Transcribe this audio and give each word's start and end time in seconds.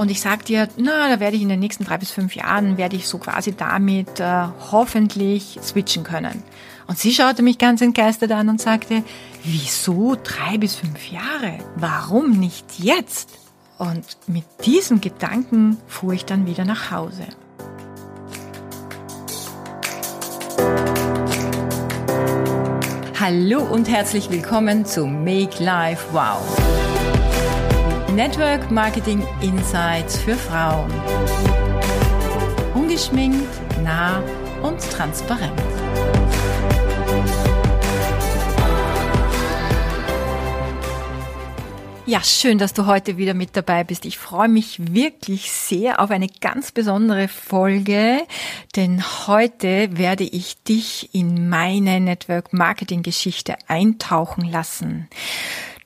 Und 0.00 0.10
ich 0.10 0.22
sag 0.22 0.46
dir, 0.46 0.66
na, 0.78 1.10
da 1.10 1.20
werde 1.20 1.36
ich 1.36 1.42
in 1.42 1.50
den 1.50 1.60
nächsten 1.60 1.84
drei 1.84 1.98
bis 1.98 2.10
fünf 2.10 2.34
Jahren, 2.34 2.78
werde 2.78 2.96
ich 2.96 3.06
so 3.06 3.18
quasi 3.18 3.54
damit 3.54 4.18
äh, 4.18 4.46
hoffentlich 4.72 5.58
switchen 5.62 6.04
können. 6.04 6.42
Und 6.86 6.98
sie 6.98 7.12
schaute 7.12 7.42
mich 7.42 7.58
ganz 7.58 7.82
entgeistert 7.82 8.32
an 8.32 8.48
und 8.48 8.62
sagte, 8.62 9.02
wieso 9.44 10.16
drei 10.16 10.56
bis 10.56 10.76
fünf 10.76 11.10
Jahre? 11.10 11.58
Warum 11.76 12.30
nicht 12.30 12.78
jetzt? 12.78 13.28
Und 13.76 14.06
mit 14.26 14.44
diesem 14.64 15.02
Gedanken 15.02 15.76
fuhr 15.86 16.14
ich 16.14 16.24
dann 16.24 16.46
wieder 16.46 16.64
nach 16.64 16.90
Hause. 16.90 17.26
Hallo 23.20 23.64
und 23.64 23.86
herzlich 23.86 24.30
willkommen 24.30 24.86
zu 24.86 25.04
Make 25.04 25.62
Life 25.62 26.06
Wow. 26.12 26.79
Network 28.14 28.72
Marketing 28.72 29.24
Insights 29.40 30.18
für 30.18 30.34
Frauen. 30.34 30.90
Ungeschminkt, 32.74 33.48
nah 33.84 34.20
und 34.62 34.80
transparent. 34.90 35.52
Ja, 42.06 42.24
schön, 42.24 42.58
dass 42.58 42.72
du 42.72 42.86
heute 42.86 43.16
wieder 43.16 43.34
mit 43.34 43.56
dabei 43.56 43.84
bist. 43.84 44.04
Ich 44.04 44.18
freue 44.18 44.48
mich 44.48 44.92
wirklich 44.92 45.52
sehr 45.52 46.00
auf 46.00 46.10
eine 46.10 46.26
ganz 46.26 46.72
besondere 46.72 47.28
Folge, 47.28 48.22
denn 48.74 49.04
heute 49.28 49.96
werde 49.96 50.24
ich 50.24 50.60
dich 50.64 51.14
in 51.14 51.48
meine 51.48 52.00
Network 52.00 52.52
Marketing 52.52 53.04
Geschichte 53.04 53.54
eintauchen 53.68 54.50
lassen. 54.50 55.08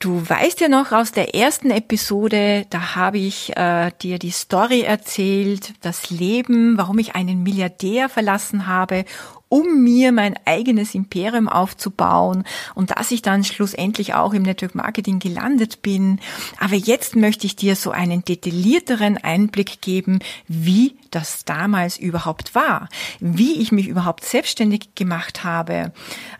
Du 0.04 0.20
weißt 0.28 0.60
ja 0.60 0.68
noch 0.68 0.92
aus 0.92 1.12
der 1.12 1.34
ersten 1.34 1.70
Episode, 1.70 2.66
da 2.68 2.94
habe 2.94 3.16
ich 3.16 3.56
äh, 3.56 3.90
dir 4.02 4.18
die 4.18 4.32
Story 4.32 4.82
erzählt, 4.82 5.72
das 5.80 6.10
Leben, 6.10 6.76
warum 6.76 6.98
ich 6.98 7.14
einen 7.14 7.42
Milliardär 7.42 8.10
verlassen 8.10 8.66
habe 8.66 9.06
um 9.54 9.84
mir 9.84 10.10
mein 10.10 10.34
eigenes 10.46 10.96
Imperium 10.96 11.48
aufzubauen 11.48 12.42
und 12.74 12.90
dass 12.90 13.12
ich 13.12 13.22
dann 13.22 13.44
schlussendlich 13.44 14.12
auch 14.14 14.34
im 14.34 14.42
Network 14.42 14.74
Marketing 14.74 15.20
gelandet 15.20 15.80
bin. 15.80 16.18
Aber 16.58 16.74
jetzt 16.74 17.14
möchte 17.14 17.46
ich 17.46 17.54
dir 17.54 17.76
so 17.76 17.92
einen 17.92 18.24
detaillierteren 18.24 19.16
Einblick 19.16 19.80
geben, 19.80 20.18
wie 20.48 20.96
das 21.12 21.44
damals 21.44 21.96
überhaupt 21.96 22.56
war, 22.56 22.88
wie 23.20 23.62
ich 23.62 23.70
mich 23.70 23.86
überhaupt 23.86 24.24
selbstständig 24.24 24.96
gemacht 24.96 25.44
habe 25.44 25.92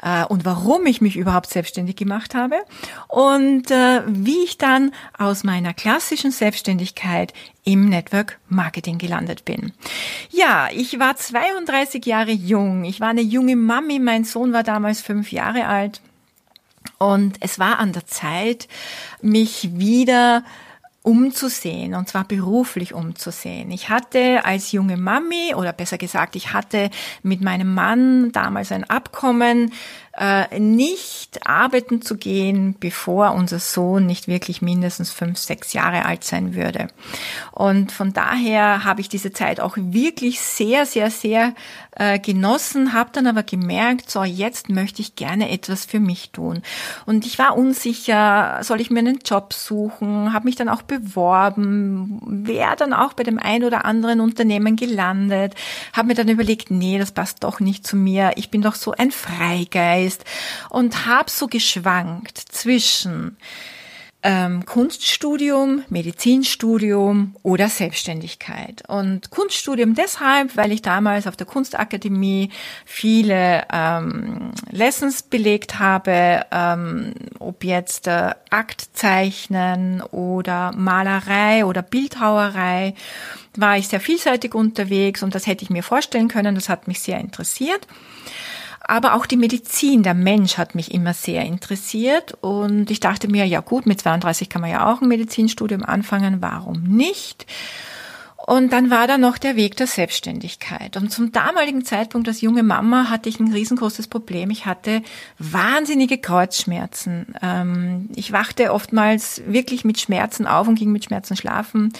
äh, 0.03 0.25
und 0.25 0.45
warum 0.45 0.85
ich 0.87 1.01
mich 1.01 1.17
überhaupt 1.17 1.51
selbstständig 1.51 1.95
gemacht 1.95 2.35
habe 2.35 2.57
und 3.07 3.70
äh, 3.70 4.03
wie 4.09 4.42
ich 4.42 4.59
dann 4.59 4.91
aus 5.17 5.45
meiner 5.45 5.73
klassischen 5.73 6.33
Selbstständigkeit 6.33 7.33
im 7.65 7.89
Network 7.89 8.39
Marketing 8.48 8.98
gelandet 8.98 9.45
bin. 9.45 9.73
Ja, 10.31 10.69
ich 10.73 10.98
war 10.98 11.17
32 11.17 12.05
Jahre 12.05 12.31
jung. 12.31 12.84
Ich 12.84 13.01
war 13.01 13.09
eine 13.09 13.23
junge 13.23 13.57
Mami. 13.57 13.98
Mein 13.98 14.25
Sohn 14.25 14.53
war 14.53 14.62
damals 14.62 15.01
fünf 15.01 15.33
Jahre 15.33 15.67
alt. 15.67 16.01
Und 16.98 17.37
es 17.41 17.59
war 17.59 17.79
an 17.79 17.92
der 17.92 18.07
Zeit, 18.07 18.69
mich 19.23 19.79
wieder 19.79 20.45
umzusehen 21.03 21.95
und 21.95 22.09
zwar 22.09 22.25
beruflich 22.25 22.95
umzusehen. 22.95 23.70
Ich 23.70 23.91
hatte 23.91 24.42
als 24.45 24.73
junge 24.73 24.97
Mami 24.97 25.55
oder 25.55 25.75
besser 25.75 25.98
gesagt, 25.98 26.35
ich 26.35 26.55
hatte 26.55 26.89
mit 27.23 27.42
meinem 27.42 27.75
Mann 27.75 28.33
damals 28.33 28.73
ein 28.73 28.89
Abkommen, 28.89 29.73
äh, 30.17 30.61
nicht 30.61 31.47
arbeiten 31.47 32.01
zu 32.03 32.17
gehen, 32.17 32.77
bevor 32.79 33.33
unser 33.33 33.59
Sohn 33.59 34.07
nicht 34.07 34.29
wirklich 34.29 34.62
mindestens 34.62 35.11
fünf, 35.11 35.39
sechs 35.39 35.73
Jahre 35.73 36.05
alt 36.05 36.23
sein 36.23 36.55
würde. 36.55 36.89
Und 37.51 37.91
von 37.91 38.12
daher 38.12 38.85
habe 38.85 39.01
ich 39.01 39.09
diese 39.09 39.33
Zeit 39.33 39.59
auch 39.59 39.77
wirklich 39.77 40.41
sehr, 40.41 40.87
sehr, 40.87 41.11
sehr 41.11 41.55
äh, 41.92 42.19
genossen, 42.19 42.92
habe 42.92 43.11
dann 43.13 43.27
aber 43.27 43.42
gemerkt, 43.42 44.11
so 44.11 44.23
jetzt 44.23 44.69
möchte 44.69 45.02
ich 45.02 45.17
gerne 45.17 45.51
etwas 45.51 45.85
für 45.85 46.01
mich 46.01 46.31
tun. 46.31 46.63
Und 47.07 47.27
ich 47.27 47.39
war 47.39 47.57
unsicher, 47.57 48.61
soll 48.63 48.81
ich 48.81 48.91
mir 48.91 49.01
einen 49.01 49.19
Job 49.25 49.52
suchen, 49.52 50.33
habe 50.33 50.45
mich 50.45 50.57
dann 50.57 50.69
auch 50.69 50.83
beworben, 50.83 52.20
wäre 52.25 52.77
dann 52.77 52.92
auch 52.92 53.14
bei 53.14 53.25
dem 53.25 53.39
ein 53.39 53.64
oder 53.64 53.85
anderen 53.85 54.20
Unternehmen 54.20 54.77
gelandet, 54.77 55.55
habe 55.92 56.08
mir 56.08 56.14
dann 56.14 56.29
überlegt, 56.29 56.70
nee, 56.70 56.98
das 56.98 57.11
passt 57.11 57.42
doch 57.42 57.58
nicht 57.58 57.86
zu 57.86 57.96
mir, 57.96 58.33
ich 58.36 58.51
bin 58.51 58.63
doch 58.63 58.75
so 58.75 58.92
ein 58.92 59.11
Freigeist 59.11 60.04
heißt 60.05 60.25
und 60.70 61.07
habe 61.07 61.31
so 61.31 61.47
geschwankt 61.47 62.39
zwischen 62.39 63.37
ähm, 64.27 64.65
Kunststudium, 64.65 65.85
Medizinstudium 65.91 67.37
oder 67.42 67.69
Selbstständigkeit. 67.69 68.83
Und 68.89 69.29
Kunststudium 69.29 69.95
deshalb, 69.95 70.57
weil 70.57 70.73
ich 70.73 70.81
damals 70.81 71.27
auf 71.27 71.37
der 71.37 71.47
Kunstakademie 71.47 72.48
viele 72.87 73.64
ähm, 73.70 74.53
Lessons 74.70 75.25
belegt 75.25 75.79
habe, 75.79 76.47
ähm, 76.51 77.13
ob 77.39 77.64
jetzt 77.64 78.07
äh, 78.07 78.31
Aktzeichnen 78.48 80.01
oder 80.01 80.73
Malerei 80.75 81.67
oder 81.67 81.83
Bildhauerei, 81.83 82.95
war 83.57 83.77
ich 83.77 83.89
sehr 83.89 84.01
vielseitig 84.01 84.55
unterwegs 84.55 85.23
und 85.23 85.35
das 85.35 85.47
hätte 85.47 85.64
ich 85.64 85.70
mir 85.70 85.83
vorstellen 85.83 86.29
können. 86.29 86.55
Das 86.55 86.70
hat 86.70 86.89
mich 86.89 87.01
sehr 87.01 87.20
interessiert. 87.20 87.87
Aber 88.86 89.14
auch 89.14 89.24
die 89.24 89.39
Medizin, 89.39 90.02
der 90.02 90.14
Mensch 90.14 90.58
hat 90.58 90.74
mich 90.74 90.92
immer 90.92 91.14
sehr 91.14 91.42
interessiert 91.45 92.36
und 92.42 92.90
ich 92.90 93.00
dachte 93.00 93.28
mir, 93.28 93.46
ja 93.46 93.61
gut, 93.61 93.86
mit 93.86 94.00
32 94.00 94.50
kann 94.50 94.61
man 94.61 94.70
ja 94.70 94.92
auch 94.92 95.00
ein 95.00 95.08
Medizinstudium 95.08 95.83
anfangen, 95.83 96.42
warum 96.42 96.83
nicht? 96.83 97.46
Und 98.46 98.74
dann 98.74 98.90
war 98.90 99.06
da 99.06 99.17
noch 99.17 99.39
der 99.39 99.56
Weg 99.56 99.77
der 99.77 99.86
Selbstständigkeit. 99.86 100.98
Und 100.98 101.11
zum 101.11 101.33
damaligen 101.33 101.83
Zeitpunkt 101.83 102.28
als 102.28 102.42
junge 102.42 102.62
Mama 102.62 103.08
hatte 103.08 103.30
ich 103.30 103.40
ein 103.40 103.50
riesengroßes 103.50 104.08
Problem. 104.08 104.50
Ich 104.50 104.67
hatte 104.67 105.02
wahnsinnige 105.39 106.18
Kreuzschmerzen. 106.18 107.34
Ähm, 107.40 108.11
ich 108.14 108.33
wachte 108.33 108.74
oftmals 108.74 109.40
wirklich 109.46 109.86
mit 109.86 109.98
Schmerzen 109.98 110.46
auf 110.46 110.68
und 110.68 110.78
ging 110.78 110.92
mit 110.92 111.05
Schmerzen 111.05 111.36
schlafen 111.36 111.95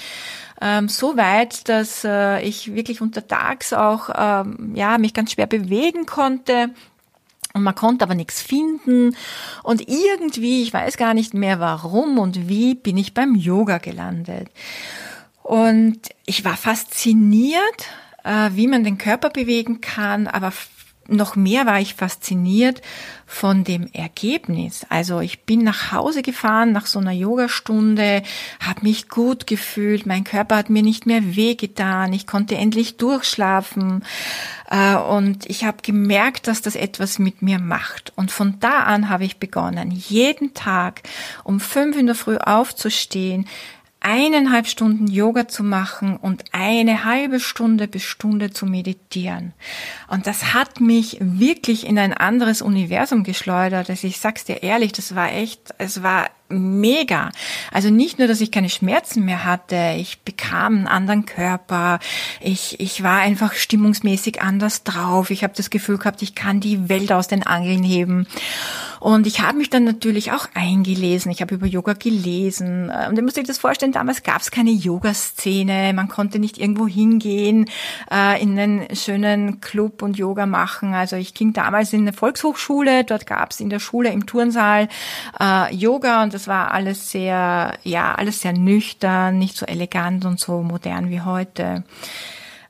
ähm, 0.61 0.89
so 0.89 1.17
weit, 1.17 1.69
dass 1.69 2.05
äh, 2.05 2.41
ich 2.43 2.75
wirklich 2.75 3.01
untertags 3.01 3.73
auch 3.73 4.11
ähm, 4.17 4.73
ja 4.75 4.99
mich 4.99 5.15
ganz 5.15 5.33
schwer 5.33 5.47
bewegen 5.47 6.07
konnte. 6.07 6.71
Und 7.53 7.63
man 7.63 7.75
konnte 7.77 8.05
aber 8.05 8.17
nichts 8.17 8.43
finden. 8.43 9.17
Und 9.63 9.89
irgendwie, 9.89 10.63
ich 10.63 10.73
weiß 10.73 10.97
gar 10.97 11.15
nicht 11.15 11.35
mehr 11.35 11.61
warum 11.61 12.19
und 12.19 12.49
wie, 12.49 12.75
bin 12.75 12.97
ich 12.97 13.15
beim 13.15 13.37
Yoga 13.37 13.79
gelandet. 13.79 14.49
Und 15.45 16.01
ich 16.27 16.45
war 16.45 16.57
fasziniert, 16.57 17.87
äh, 18.25 18.51
wie 18.55 18.67
man 18.67 18.83
den 18.83 18.99
Körper 18.99 19.31
bewegen 19.31 19.81
kann, 19.81 20.27
aber 20.27 20.53
noch 21.09 21.37
mehr 21.37 21.67
war 21.67 21.81
ich 21.81 21.95
fasziniert 21.95 22.83
von 23.27 23.65
dem 23.65 23.89
Ergebnis. 23.93 24.87
Also 24.89 25.21
ich 25.21 25.43
bin 25.45 25.65
nach 25.65 25.93
Hause 25.93 26.23
gefahren 26.23 26.73
nach 26.73 26.87
so 26.87 26.99
einer 26.99 27.13
Yogastunde, 27.13 28.23
habe 28.61 28.83
mich 28.83 29.09
gut 29.09 29.47
gefühlt, 29.47 30.07
mein 30.07 30.25
Körper 30.25 30.57
hat 30.57 30.71
mir 30.71 30.83
nicht 30.83 31.07
mehr 31.07 31.37
wehgetan, 31.37 32.13
ich 32.13 32.27
konnte 32.27 32.57
endlich 32.57 32.97
durchschlafen 32.97 34.05
äh, 34.71 34.95
und 34.95 35.49
ich 35.49 35.65
habe 35.65 35.79
gemerkt, 35.83 36.47
dass 36.47 36.63
das 36.63 36.77
etwas 36.77 37.19
mit 37.19 37.43
mir 37.43 37.59
macht. 37.59 38.13
Und 38.17 38.31
von 38.31 38.61
da 38.61 38.85
an 38.85 39.09
habe 39.09 39.25
ich 39.25 39.39
begonnen, 39.39 39.91
jeden 39.91 40.55
Tag 40.55 41.03
um 41.43 41.61
fünf 41.61 41.97
in 41.97 42.07
der 42.07 42.15
Früh 42.15 42.37
aufzustehen, 42.37 43.47
eineinhalb 44.05 44.67
Stunden 44.67 45.07
Yoga 45.07 45.49
zu 45.49 45.65
machen 45.65 46.17
und 46.17 46.45
eine 46.53 47.05
halbe 47.05 47.41
Stunde 47.41 47.89
bis 47.89 48.03
Stunde 48.03 48.51
zu 48.51 48.67
meditieren. 48.67 49.55
Und 50.09 50.27
das 50.27 50.53
hat 50.53 50.81
mich 50.81 51.17
wirklich 51.21 51.87
in 51.87 51.99
ein 51.99 52.13
anderes 52.13 52.61
Universum 52.61 53.25
geschleudert. 53.25 53.89
Also 53.89 54.07
ich 54.07 54.21
sag's 54.21 54.45
dir 54.45 54.63
ehrlich, 54.63 54.93
das 54.93 55.15
war 55.15 55.33
echt, 55.33 55.75
es 55.79 56.03
war 56.03 56.29
mega. 56.49 57.31
Also 57.73 57.91
nicht 57.91 58.19
nur, 58.19 58.29
dass 58.29 58.41
ich 58.41 58.51
keine 58.51 58.69
Schmerzen 58.69 59.25
mehr 59.25 59.45
hatte, 59.45 59.95
ich 59.97 60.21
bekam 60.21 60.77
einen 60.77 60.87
anderen 60.87 61.27
Körper, 61.27 61.99
ich, 62.41 62.81
ich 62.81 63.03
war 63.03 63.19
einfach 63.19 63.55
stimmungsmäßig 63.55 64.43
anders 64.43 64.85
drauf, 64.85 65.31
ich 65.31 65.43
habe 65.43 65.55
das 65.57 65.71
Gefühl 65.71 65.99
gehabt, 65.99 66.23
ich 66.23 66.35
kann 66.35 66.61
die 66.61 66.89
Welt 66.89 67.13
aus 67.13 67.29
den 67.29 67.45
Angeln 67.45 67.83
heben. 67.83 68.27
Und 69.01 69.27
ich 69.27 69.41
habe 69.41 69.59
mich 69.59 69.69
dann 69.69 69.85
natürlich 69.85 70.33
auch 70.33 70.49
eingelesen, 70.55 71.31
ich 71.31 71.43
habe 71.43 71.55
über 71.55 71.67
Yoga 71.67 71.93
gelesen. 71.93 72.91
Und 72.91 73.17
ihr 73.17 73.23
müsst 73.23 73.37
euch 73.37 73.45
das 73.45 73.59
vorstellen, 73.59 73.93
damals 73.93 74.23
gab 74.23 74.41
es 74.41 74.51
keine 74.51 74.71
Yoga-Szene, 74.71 75.93
man 75.95 76.09
konnte 76.09 76.39
nicht 76.39 76.57
irgendwo 76.57 76.89
hingehen, 76.89 77.69
äh, 78.11 78.43
in 78.43 78.59
einen 78.59 78.97
schönen 78.97 79.61
Club 79.61 80.01
und 80.01 80.17
Yoga 80.17 80.47
machen. 80.47 80.95
Also 80.95 81.17
ich 81.17 81.35
ging 81.35 81.53
damals 81.53 81.93
in 81.93 82.01
eine 82.01 82.15
Volkshochschule, 82.15 83.05
dort 83.05 83.27
gab 83.27 83.51
es 83.51 83.61
in 83.61 83.69
der 83.69 83.79
Schule 83.79 84.11
im 84.11 84.25
Turnsaal 84.25 84.89
äh, 85.39 85.75
Yoga 85.75 86.23
und 86.23 86.33
das 86.35 86.49
war 86.49 86.73
alles 86.73 87.13
sehr, 87.13 87.79
ja, 87.85 88.15
alles 88.15 88.41
sehr 88.41 88.53
nüchtern, 88.53 89.39
nicht 89.39 89.57
so 89.57 89.67
elegant 89.67 90.25
und 90.25 90.41
so 90.41 90.63
modern 90.63 91.09
wie 91.09 91.21
heute. 91.21 91.85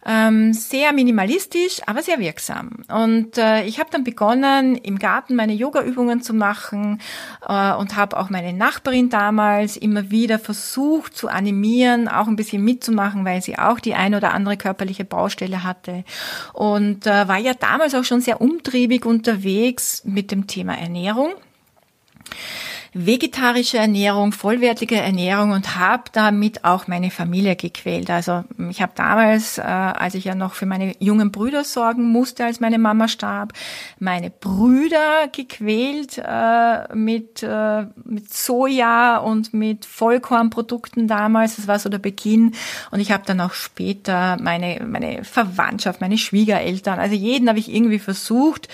Ähm, 0.06 0.52
sehr 0.52 0.92
minimalistisch, 0.92 1.80
aber 1.86 2.02
sehr 2.02 2.18
wirksam. 2.18 2.84
Und 2.92 3.38
äh, 3.38 3.64
ich 3.64 3.80
habe 3.80 3.88
dann 3.90 4.04
begonnen, 4.04 4.76
im 4.76 4.98
Garten 4.98 5.34
meine 5.34 5.54
Yoga-Übungen 5.54 6.20
zu 6.20 6.34
machen 6.34 7.00
äh, 7.48 7.72
und 7.72 7.96
habe 7.96 8.18
auch 8.18 8.28
meine 8.28 8.52
Nachbarin 8.52 9.08
damals 9.08 9.78
immer 9.78 10.10
wieder 10.10 10.38
versucht 10.38 11.16
zu 11.16 11.28
animieren, 11.28 12.06
auch 12.06 12.26
ein 12.26 12.36
bisschen 12.36 12.62
mitzumachen, 12.62 13.24
weil 13.24 13.40
sie 13.40 13.58
auch 13.58 13.80
die 13.80 13.94
ein 13.94 14.14
oder 14.14 14.34
andere 14.34 14.58
körperliche 14.58 15.06
Baustelle 15.06 15.64
hatte. 15.64 16.04
Und 16.52 17.06
äh, 17.06 17.26
war 17.26 17.38
ja 17.38 17.54
damals 17.54 17.94
auch 17.94 18.04
schon 18.04 18.20
sehr 18.20 18.42
umtriebig 18.42 19.06
unterwegs 19.06 20.02
mit 20.04 20.30
dem 20.30 20.46
Thema 20.46 20.76
Ernährung 20.76 21.32
vegetarische 22.94 23.76
Ernährung, 23.76 24.30
vollwertige 24.30 24.96
Ernährung 24.96 25.50
und 25.50 25.76
habe 25.76 26.04
damit 26.12 26.64
auch 26.64 26.86
meine 26.86 27.10
Familie 27.10 27.56
gequält. 27.56 28.08
Also 28.08 28.44
ich 28.70 28.80
habe 28.80 28.92
damals, 28.94 29.58
äh, 29.58 29.62
als 29.62 30.14
ich 30.14 30.24
ja 30.24 30.36
noch 30.36 30.54
für 30.54 30.64
meine 30.66 30.94
jungen 31.00 31.32
Brüder 31.32 31.64
sorgen 31.64 32.04
musste, 32.04 32.44
als 32.44 32.60
meine 32.60 32.78
Mama 32.78 33.08
starb, 33.08 33.52
meine 33.98 34.30
Brüder 34.30 35.28
gequält 35.32 36.18
äh, 36.24 36.94
mit, 36.94 37.42
äh, 37.42 37.86
mit 38.04 38.32
Soja 38.32 39.18
und 39.18 39.52
mit 39.52 39.86
Vollkornprodukten 39.86 41.08
damals. 41.08 41.56
Das 41.56 41.66
war 41.66 41.80
so 41.80 41.88
der 41.88 41.98
Beginn. 41.98 42.54
Und 42.92 43.00
ich 43.00 43.10
habe 43.10 43.24
dann 43.26 43.40
auch 43.40 43.54
später 43.54 44.36
meine, 44.40 44.84
meine 44.86 45.24
Verwandtschaft, 45.24 46.00
meine 46.00 46.18
Schwiegereltern, 46.18 47.00
also 47.00 47.16
jeden 47.16 47.48
habe 47.48 47.58
ich 47.58 47.74
irgendwie 47.74 47.98
versucht, 47.98 48.68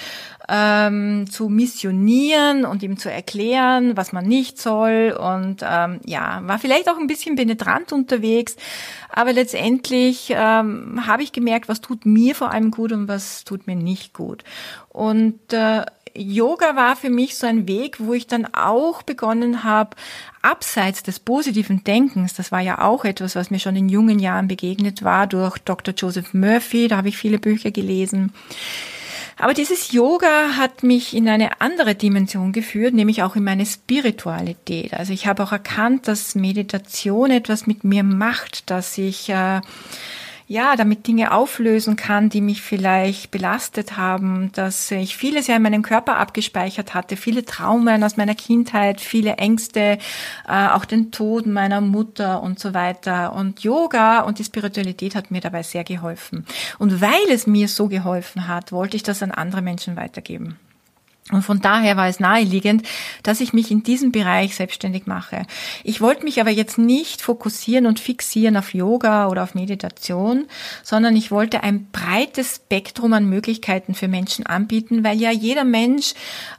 ähm, 0.48 1.31
zu 1.31 1.48
missionieren 1.48 2.64
und 2.64 2.82
ihm 2.82 2.98
zu 2.98 3.10
erklären, 3.10 3.96
was 3.96 4.12
man 4.12 4.26
nicht 4.26 4.58
soll. 4.58 5.16
Und 5.19 5.62
ähm, 5.62 6.00
ja, 6.04 6.40
war 6.44 6.58
vielleicht 6.58 6.88
auch 6.88 6.98
ein 6.98 7.06
bisschen 7.06 7.37
penetrant 7.37 7.92
unterwegs, 7.92 8.56
aber 9.08 9.32
letztendlich 9.32 10.32
ähm, 10.34 11.06
habe 11.06 11.22
ich 11.22 11.32
gemerkt, 11.32 11.69
was 11.69 11.81
tut 11.81 12.06
mir 12.06 12.34
vor 12.34 12.50
allem 12.50 12.70
gut 12.70 12.92
und 12.92 13.08
was 13.08 13.44
tut 13.44 13.66
mir 13.66 13.76
nicht 13.76 14.12
gut. 14.12 14.44
Und 14.88 15.52
äh, 15.52 15.84
Yoga 16.14 16.75
war 16.76 16.96
für 16.96 17.10
mich 17.10 17.36
so 17.36 17.46
ein 17.46 17.69
Weg, 17.69 18.00
wo 18.00 18.14
ich 18.14 18.26
dann 18.26 18.46
auch 18.52 19.02
begonnen 19.02 19.62
habe, 19.64 19.96
abseits 20.43 21.02
des 21.02 21.20
positiven 21.20 21.84
Denkens, 21.84 22.34
das 22.34 22.50
war 22.50 22.60
ja 22.60 22.81
auch 22.81 23.04
etwas, 23.04 23.36
was 23.36 23.50
mir 23.50 23.58
schon 23.58 23.76
in 23.76 23.88
jungen 23.88 24.19
Jahren 24.19 24.48
begegnet 24.48 25.04
war, 25.04 25.26
durch 25.26 25.58
Dr. 25.58 25.94
Joseph 25.94 26.34
Murphy, 26.34 26.88
da 26.88 26.96
habe 26.96 27.08
ich 27.08 27.16
viele 27.16 27.38
Bücher 27.38 27.70
gelesen, 27.70 28.32
aber 29.40 29.54
dieses 29.54 29.92
Yoga 29.92 30.56
hat 30.56 30.82
mich 30.82 31.14
in 31.14 31.28
eine 31.28 31.60
andere 31.60 31.94
Dimension 31.94 32.52
geführt, 32.52 32.94
nämlich 32.94 33.22
auch 33.22 33.37
in 33.37 33.44
meine 33.44 33.64
Spiritualität. 33.64 34.94
Also 34.94 35.12
ich 35.12 35.26
habe 35.26 35.42
auch 35.42 35.52
erkannt, 35.52 36.08
dass 36.08 36.34
Meditation 36.34 37.31
etwas 37.31 37.66
mit 37.66 37.82
mir 37.82 38.02
macht, 38.02 38.70
dass 38.70 38.98
ich 38.98 39.31
äh, 39.31 39.60
ja, 40.50 40.75
damit 40.75 41.06
Dinge 41.06 41.31
auflösen 41.31 41.94
kann, 41.94 42.29
die 42.29 42.41
mich 42.41 42.61
vielleicht 42.61 43.31
belastet 43.31 43.97
haben, 43.97 44.50
dass 44.50 44.91
ich 44.91 45.17
vieles 45.17 45.47
ja 45.47 45.55
in 45.55 45.62
meinem 45.62 45.82
Körper 45.82 46.17
abgespeichert 46.17 46.93
hatte, 46.93 47.17
viele 47.17 47.44
Traumen 47.44 48.02
aus 48.02 48.17
meiner 48.17 48.35
Kindheit, 48.35 49.00
viele 49.00 49.35
Ängste, 49.35 49.99
äh, 50.49 50.69
auch 50.70 50.87
den 50.87 51.12
Tod 51.12 51.47
meiner 51.47 51.81
Mutter 51.81 52.43
und 52.43 52.58
so 52.58 52.75
weiter. 52.75 53.32
Und 53.32 53.62
Yoga 53.62 54.23
und 54.23 54.41
die 54.41 54.44
Spiritualität 54.44 55.14
hat 55.14 55.31
mir 55.31 55.41
dabei 55.41 55.62
sehr 55.62 55.85
geholfen. 55.85 56.44
Und 56.81 57.00
weil 57.00 57.31
es 57.31 57.46
mir 57.46 57.69
so 57.69 57.87
geholfen 57.87 58.49
hat, 58.49 58.73
wollte 58.73 58.96
ich 58.96 59.05
das 59.05 59.23
an 59.23 59.31
andere 59.31 59.62
Menschen 59.62 59.94
weitergeben. 59.94 60.58
Und 61.31 61.43
von 61.43 61.61
daher 61.61 61.97
war 61.97 62.09
es 62.09 62.21
naheliegend, 62.21 62.87
dass 63.23 63.41
ich 63.41 63.53
mich 63.53 63.71
in 63.71 63.82
diesem 63.82 64.12
Bereich 64.12 64.56
selbstständig 64.56 65.06
mache. 65.06 65.47
Ich 65.85 66.00
wollte 66.00 66.25
mich 66.25 66.41
aber 66.41 66.50
jetzt 66.50 66.79
nicht 66.79 67.23
fokussieren 67.23 67.87
und 67.87 68.00
fixieren 68.00 68.56
auf 68.56 68.75
Yoga 68.75 69.29
oder 69.29 69.43
auf 69.43 69.55
Meditation, 69.55 70.47
sondern 70.82 71.17
ich 71.17 71.31
wollte 71.31 71.62
ein 71.62 71.88
breites 71.93 72.56
Spektrum 72.56 73.12
an 73.12 73.29
Möglichkeiten 73.29 73.94
für 73.94 74.09
Menschen 74.09 74.47
anbieten, 74.47 75.05
weil 75.05 75.21
ja 75.21 75.31
jeder 75.31 75.65
Mensch 75.65 76.15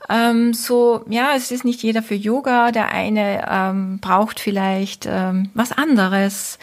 ähm, 0.10 0.54
so, 0.54 1.04
ja, 1.10 1.34
es 1.36 1.52
ist 1.52 1.66
nicht 1.66 1.84
jeder 1.84 2.04
für 2.04 2.16
Yoga, 2.16 2.72
der 2.72 2.92
eine 2.92 3.46
ähm, 3.50 4.00
braucht 4.00 4.40
vielleicht 4.40 5.06
ähm, 5.08 5.50
was 5.54 5.72
anderes 5.72 6.60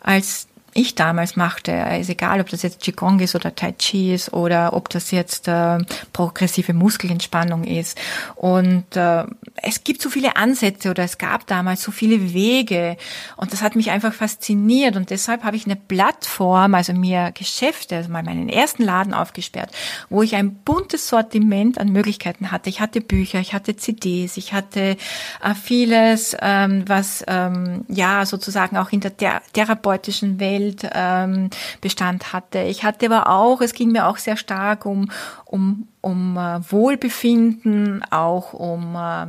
als 0.00 0.48
ich 0.76 0.94
damals 0.94 1.36
machte, 1.36 1.72
ist 1.98 2.10
egal, 2.10 2.40
ob 2.40 2.48
das 2.48 2.62
jetzt 2.62 2.80
Qigong 2.80 3.20
ist 3.20 3.34
oder 3.34 3.54
Tai 3.54 3.72
Chi 3.72 4.14
ist 4.14 4.32
oder 4.32 4.74
ob 4.74 4.88
das 4.90 5.10
jetzt 5.10 5.48
äh, 5.48 5.78
progressive 6.12 6.74
Muskelentspannung 6.74 7.64
ist. 7.64 7.98
Und 8.34 8.96
äh, 8.96 9.24
es 9.62 9.84
gibt 9.84 10.02
so 10.02 10.10
viele 10.10 10.36
Ansätze 10.36 10.90
oder 10.90 11.04
es 11.04 11.18
gab 11.18 11.46
damals 11.46 11.82
so 11.82 11.90
viele 11.90 12.34
Wege 12.34 12.96
und 13.36 13.52
das 13.52 13.62
hat 13.62 13.76
mich 13.76 13.90
einfach 13.90 14.12
fasziniert 14.12 14.96
und 14.96 15.10
deshalb 15.10 15.44
habe 15.44 15.56
ich 15.56 15.64
eine 15.64 15.76
Plattform, 15.76 16.74
also 16.74 16.92
mir 16.92 17.32
Geschäfte, 17.32 17.96
also 17.96 18.10
mal 18.10 18.22
meinen 18.22 18.48
ersten 18.48 18.82
Laden 18.82 19.14
aufgesperrt, 19.14 19.70
wo 20.10 20.22
ich 20.22 20.36
ein 20.36 20.54
buntes 20.56 21.08
Sortiment 21.08 21.78
an 21.78 21.88
Möglichkeiten 21.88 22.50
hatte. 22.50 22.68
Ich 22.68 22.80
hatte 22.80 23.00
Bücher, 23.00 23.40
ich 23.40 23.54
hatte 23.54 23.76
CDs, 23.76 24.36
ich 24.36 24.52
hatte 24.52 24.96
äh, 25.42 25.54
vieles, 25.54 26.36
ähm, 26.40 26.84
was 26.86 27.24
ähm, 27.26 27.84
ja 27.88 28.26
sozusagen 28.26 28.76
auch 28.76 28.92
in 28.92 29.00
der 29.00 29.16
therapeutischen 29.16 30.38
Welt 30.38 30.65
Welt 30.66 30.88
ähm, 30.92 31.50
Bestand 31.80 32.32
hatte. 32.32 32.60
Ich 32.60 32.84
hatte 32.84 33.06
aber 33.06 33.28
auch, 33.30 33.60
es 33.60 33.72
ging 33.72 33.92
mir 33.92 34.06
auch 34.06 34.18
sehr 34.18 34.36
stark 34.36 34.86
um, 34.86 35.10
um, 35.44 35.88
um 36.00 36.36
äh, 36.36 36.60
Wohlbefinden, 36.70 38.04
auch 38.10 38.52
um 38.52 38.96
äh, 38.96 39.26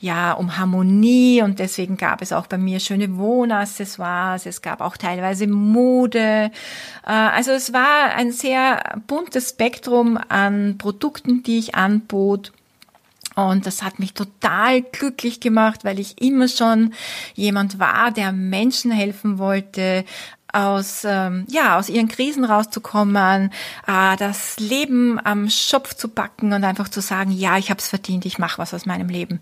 ja, 0.00 0.32
um 0.34 0.56
Harmonie 0.56 1.42
und 1.42 1.58
deswegen 1.58 1.96
gab 1.96 2.22
es 2.22 2.32
auch 2.32 2.46
bei 2.46 2.56
mir 2.56 2.78
schöne 2.78 3.16
Wohnaccessoires, 3.16 4.46
es 4.46 4.62
gab 4.62 4.80
auch 4.80 4.96
teilweise 4.96 5.48
Mode. 5.48 6.52
Äh, 7.04 7.10
also 7.10 7.50
es 7.50 7.72
war 7.72 8.14
ein 8.14 8.30
sehr 8.30 9.00
buntes 9.08 9.50
Spektrum 9.50 10.16
an 10.28 10.78
Produkten, 10.78 11.42
die 11.42 11.58
ich 11.58 11.74
anbot. 11.74 12.52
Und 13.38 13.66
das 13.66 13.84
hat 13.84 14.00
mich 14.00 14.14
total 14.14 14.82
glücklich 14.82 15.38
gemacht, 15.38 15.84
weil 15.84 16.00
ich 16.00 16.20
immer 16.20 16.48
schon 16.48 16.92
jemand 17.34 17.78
war, 17.78 18.10
der 18.10 18.32
Menschen 18.32 18.90
helfen 18.90 19.38
wollte, 19.38 20.04
aus, 20.52 21.02
ähm, 21.04 21.44
ja, 21.48 21.78
aus 21.78 21.88
ihren 21.88 22.08
Krisen 22.08 22.44
rauszukommen, 22.44 23.50
äh, 23.86 24.16
das 24.16 24.58
Leben 24.58 25.20
am 25.22 25.50
Schopf 25.50 25.94
zu 25.94 26.08
packen 26.08 26.52
und 26.52 26.64
einfach 26.64 26.88
zu 26.88 27.00
sagen, 27.00 27.32
ja, 27.32 27.58
ich 27.58 27.70
habe 27.70 27.80
es 27.80 27.88
verdient, 27.88 28.24
ich 28.24 28.38
mache 28.38 28.58
was 28.58 28.72
aus 28.72 28.86
meinem 28.86 29.08
Leben. 29.08 29.40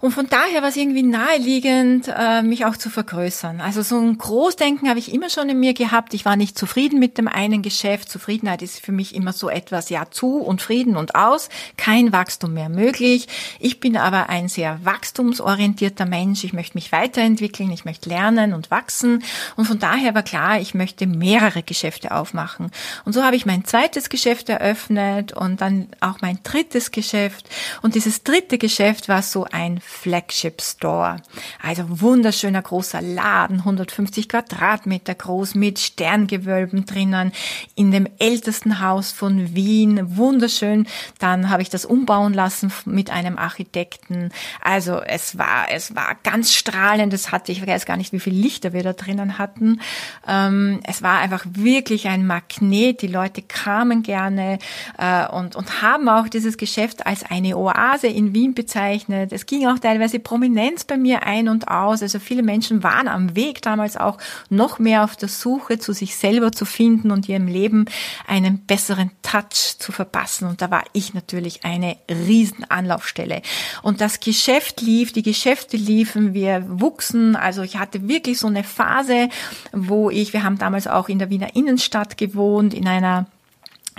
Und 0.00 0.12
von 0.12 0.28
daher 0.28 0.62
war 0.62 0.68
es 0.68 0.76
irgendwie 0.76 1.02
naheliegend, 1.02 2.12
äh, 2.14 2.42
mich 2.42 2.66
auch 2.66 2.76
zu 2.76 2.90
vergrößern. 2.90 3.60
Also 3.60 3.82
so 3.82 3.98
ein 3.98 4.18
Großdenken 4.18 4.88
habe 4.88 4.98
ich 4.98 5.12
immer 5.12 5.30
schon 5.30 5.48
in 5.48 5.58
mir 5.58 5.74
gehabt. 5.74 6.12
Ich 6.14 6.24
war 6.24 6.36
nicht 6.36 6.58
zufrieden 6.58 6.98
mit 6.98 7.18
dem 7.18 7.26
einen 7.26 7.62
Geschäft. 7.62 8.10
Zufriedenheit 8.10 8.62
ist 8.62 8.84
für 8.84 8.92
mich 8.92 9.14
immer 9.14 9.32
so 9.32 9.48
etwas, 9.48 9.88
ja, 9.88 10.10
zu 10.10 10.38
und 10.38 10.62
Frieden 10.62 10.96
und 10.96 11.14
aus. 11.14 11.48
Kein 11.76 12.12
Wachstum 12.12 12.52
mehr 12.54 12.68
möglich. 12.68 13.28
Ich 13.60 13.80
bin 13.80 13.96
aber 13.96 14.28
ein 14.28 14.48
sehr 14.48 14.84
wachstumsorientierter 14.84 16.06
Mensch. 16.06 16.44
Ich 16.44 16.52
möchte 16.52 16.76
mich 16.76 16.92
weiterentwickeln, 16.92 17.70
ich 17.72 17.84
möchte 17.84 18.08
lernen 18.08 18.52
und 18.52 18.70
wachsen. 18.70 19.24
Und 19.56 19.64
von 19.64 19.78
daher 19.78 20.14
war 20.14 20.22
klar, 20.28 20.60
ich 20.60 20.74
möchte 20.74 21.06
mehrere 21.06 21.62
Geschäfte 21.62 22.12
aufmachen. 22.12 22.70
Und 23.04 23.14
so 23.14 23.22
habe 23.22 23.36
ich 23.36 23.46
mein 23.46 23.64
zweites 23.64 24.10
Geschäft 24.10 24.48
eröffnet 24.50 25.32
und 25.32 25.60
dann 25.60 25.88
auch 26.00 26.20
mein 26.20 26.38
drittes 26.42 26.90
Geschäft. 26.90 27.48
Und 27.80 27.94
dieses 27.94 28.24
dritte 28.24 28.58
Geschäft 28.58 29.08
war 29.08 29.22
so 29.22 29.46
ein 29.50 29.80
Flagship 29.80 30.60
Store. 30.60 31.16
Also 31.62 31.84
wunderschöner 32.00 32.60
großer 32.60 33.00
Laden, 33.00 33.60
150 33.60 34.28
Quadratmeter 34.28 35.14
groß 35.14 35.54
mit 35.54 35.78
Sterngewölben 35.78 36.84
drinnen, 36.84 37.32
in 37.74 37.90
dem 37.90 38.06
ältesten 38.18 38.80
Haus 38.80 39.12
von 39.12 39.54
Wien. 39.54 40.16
Wunderschön. 40.16 40.86
Dann 41.18 41.48
habe 41.48 41.62
ich 41.62 41.70
das 41.70 41.86
umbauen 41.86 42.34
lassen 42.34 42.70
mit 42.84 43.08
einem 43.10 43.38
Architekten. 43.38 44.30
Also 44.60 45.00
es 45.00 45.38
war, 45.38 45.70
es 45.70 45.94
war 45.94 46.16
ganz 46.22 46.52
strahlend. 46.52 47.14
Es 47.14 47.32
hatte, 47.32 47.50
ich 47.50 47.66
weiß 47.66 47.86
gar 47.86 47.96
nicht, 47.96 48.12
wie 48.12 48.20
viele 48.20 48.36
Lichter 48.36 48.74
wir 48.74 48.82
da 48.82 48.92
drinnen 48.92 49.38
hatten. 49.38 49.80
Ähm, 50.26 50.80
es 50.84 51.02
war 51.02 51.18
einfach 51.18 51.44
wirklich 51.48 52.08
ein 52.08 52.26
Magnet. 52.26 53.02
Die 53.02 53.08
Leute 53.08 53.42
kamen 53.42 54.02
gerne 54.02 54.58
äh, 54.98 55.26
und, 55.28 55.56
und 55.56 55.82
haben 55.82 56.08
auch 56.08 56.28
dieses 56.28 56.56
Geschäft 56.56 57.06
als 57.06 57.24
eine 57.24 57.56
Oase 57.56 58.06
in 58.06 58.34
Wien 58.34 58.54
bezeichnet. 58.54 59.32
Es 59.32 59.46
ging 59.46 59.66
auch 59.66 59.78
teilweise 59.78 60.18
Prominenz 60.18 60.84
bei 60.84 60.96
mir 60.96 61.22
ein 61.24 61.48
und 61.48 61.68
aus. 61.68 62.02
Also 62.02 62.18
viele 62.18 62.42
Menschen 62.42 62.82
waren 62.82 63.08
am 63.08 63.36
Weg 63.36 63.62
damals 63.62 63.96
auch 63.96 64.18
noch 64.50 64.78
mehr 64.78 65.04
auf 65.04 65.16
der 65.16 65.28
Suche 65.28 65.78
zu 65.78 65.92
sich 65.92 66.16
selber 66.16 66.52
zu 66.52 66.64
finden 66.64 67.10
und 67.10 67.28
ihrem 67.28 67.46
Leben 67.46 67.86
einen 68.26 68.60
besseren 68.66 69.10
Touch 69.22 69.78
zu 69.78 69.92
verpassen. 69.92 70.48
Und 70.48 70.62
da 70.62 70.70
war 70.70 70.84
ich 70.92 71.14
natürlich 71.14 71.64
eine 71.64 71.96
riesen 72.08 72.64
Anlaufstelle. 72.70 73.42
Und 73.82 74.00
das 74.00 74.20
Geschäft 74.20 74.80
lief, 74.80 75.12
die 75.12 75.22
Geschäfte 75.22 75.76
liefen, 75.76 76.34
wir 76.34 76.64
wuchsen. 76.68 77.36
Also 77.36 77.62
ich 77.62 77.78
hatte 77.78 78.08
wirklich 78.08 78.38
so 78.38 78.46
eine 78.46 78.64
Phase, 78.64 79.28
wo 79.72 79.97
ich, 80.10 80.32
wir 80.32 80.44
haben 80.44 80.58
damals 80.58 80.86
auch 80.86 81.08
in 81.08 81.18
der 81.18 81.30
Wiener 81.30 81.54
Innenstadt 81.54 82.16
gewohnt, 82.16 82.74
in 82.74 82.86
einer 82.86 83.26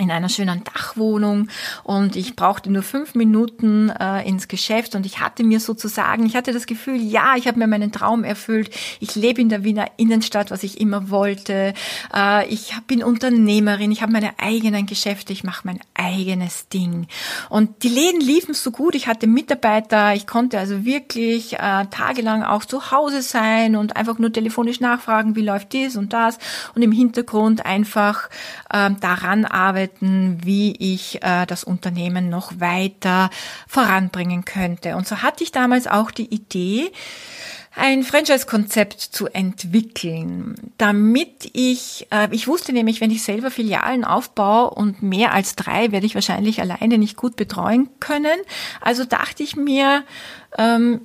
in 0.00 0.10
einer 0.10 0.28
schönen 0.28 0.64
Dachwohnung 0.64 1.48
und 1.84 2.16
ich 2.16 2.34
brauchte 2.34 2.70
nur 2.70 2.82
fünf 2.82 3.14
Minuten 3.14 3.90
äh, 3.90 4.26
ins 4.26 4.48
Geschäft 4.48 4.94
und 4.94 5.04
ich 5.04 5.20
hatte 5.20 5.44
mir 5.44 5.60
sozusagen, 5.60 6.24
ich 6.24 6.34
hatte 6.36 6.52
das 6.52 6.66
Gefühl, 6.66 7.00
ja, 7.00 7.34
ich 7.36 7.46
habe 7.46 7.58
mir 7.58 7.66
meinen 7.66 7.92
Traum 7.92 8.24
erfüllt. 8.24 8.70
Ich 9.00 9.14
lebe 9.14 9.40
in 9.40 9.50
der 9.50 9.62
Wiener 9.62 9.86
Innenstadt, 9.98 10.50
was 10.50 10.62
ich 10.62 10.80
immer 10.80 11.10
wollte. 11.10 11.74
Äh, 12.14 12.48
ich 12.48 12.72
bin 12.86 13.04
Unternehmerin, 13.04 13.92
ich 13.92 14.00
habe 14.02 14.12
meine 14.12 14.38
eigenen 14.38 14.86
Geschäfte, 14.86 15.32
ich 15.32 15.44
mache 15.44 15.66
mein 15.66 15.80
eigenes 15.94 16.68
Ding. 16.68 17.06
Und 17.50 17.82
die 17.82 17.88
Läden 17.88 18.20
liefen 18.20 18.54
so 18.54 18.70
gut, 18.70 18.94
ich 18.94 19.06
hatte 19.06 19.26
Mitarbeiter, 19.26 20.14
ich 20.14 20.26
konnte 20.26 20.58
also 20.58 20.84
wirklich 20.84 21.54
äh, 21.54 21.86
tagelang 21.90 22.42
auch 22.42 22.64
zu 22.64 22.90
Hause 22.90 23.20
sein 23.20 23.76
und 23.76 23.96
einfach 23.96 24.18
nur 24.18 24.32
telefonisch 24.32 24.80
nachfragen, 24.80 25.36
wie 25.36 25.42
läuft 25.42 25.72
dies 25.74 25.96
und 25.96 26.12
das 26.12 26.38
und 26.74 26.82
im 26.82 26.92
Hintergrund 26.92 27.66
einfach 27.66 28.30
äh, 28.70 28.90
daran 29.00 29.44
arbeiten, 29.44 29.89
arbeiten, 29.90 30.38
wie 30.42 30.74
ich 30.78 31.22
äh, 31.22 31.46
das 31.46 31.64
Unternehmen 31.64 32.28
noch 32.28 32.60
weiter 32.60 33.30
voranbringen 33.66 34.44
könnte. 34.44 34.96
Und 34.96 35.06
so 35.06 35.22
hatte 35.22 35.44
ich 35.44 35.52
damals 35.52 35.86
auch 35.86 36.10
die 36.10 36.32
Idee, 36.32 36.90
ein 37.76 38.02
Franchise-Konzept 38.02 39.00
zu 39.00 39.28
entwickeln, 39.28 40.56
damit 40.76 41.50
ich, 41.52 42.08
äh, 42.10 42.28
ich 42.32 42.48
wusste 42.48 42.72
nämlich, 42.72 43.00
wenn 43.00 43.12
ich 43.12 43.22
selber 43.22 43.50
Filialen 43.50 44.04
aufbaue 44.04 44.70
und 44.70 45.02
mehr 45.02 45.32
als 45.32 45.54
drei 45.54 45.92
werde 45.92 46.04
ich 46.04 46.16
wahrscheinlich 46.16 46.60
alleine 46.60 46.98
nicht 46.98 47.16
gut 47.16 47.36
betreuen 47.36 47.88
können. 48.00 48.38
Also 48.80 49.04
dachte 49.04 49.44
ich 49.44 49.54
mir, 49.54 50.02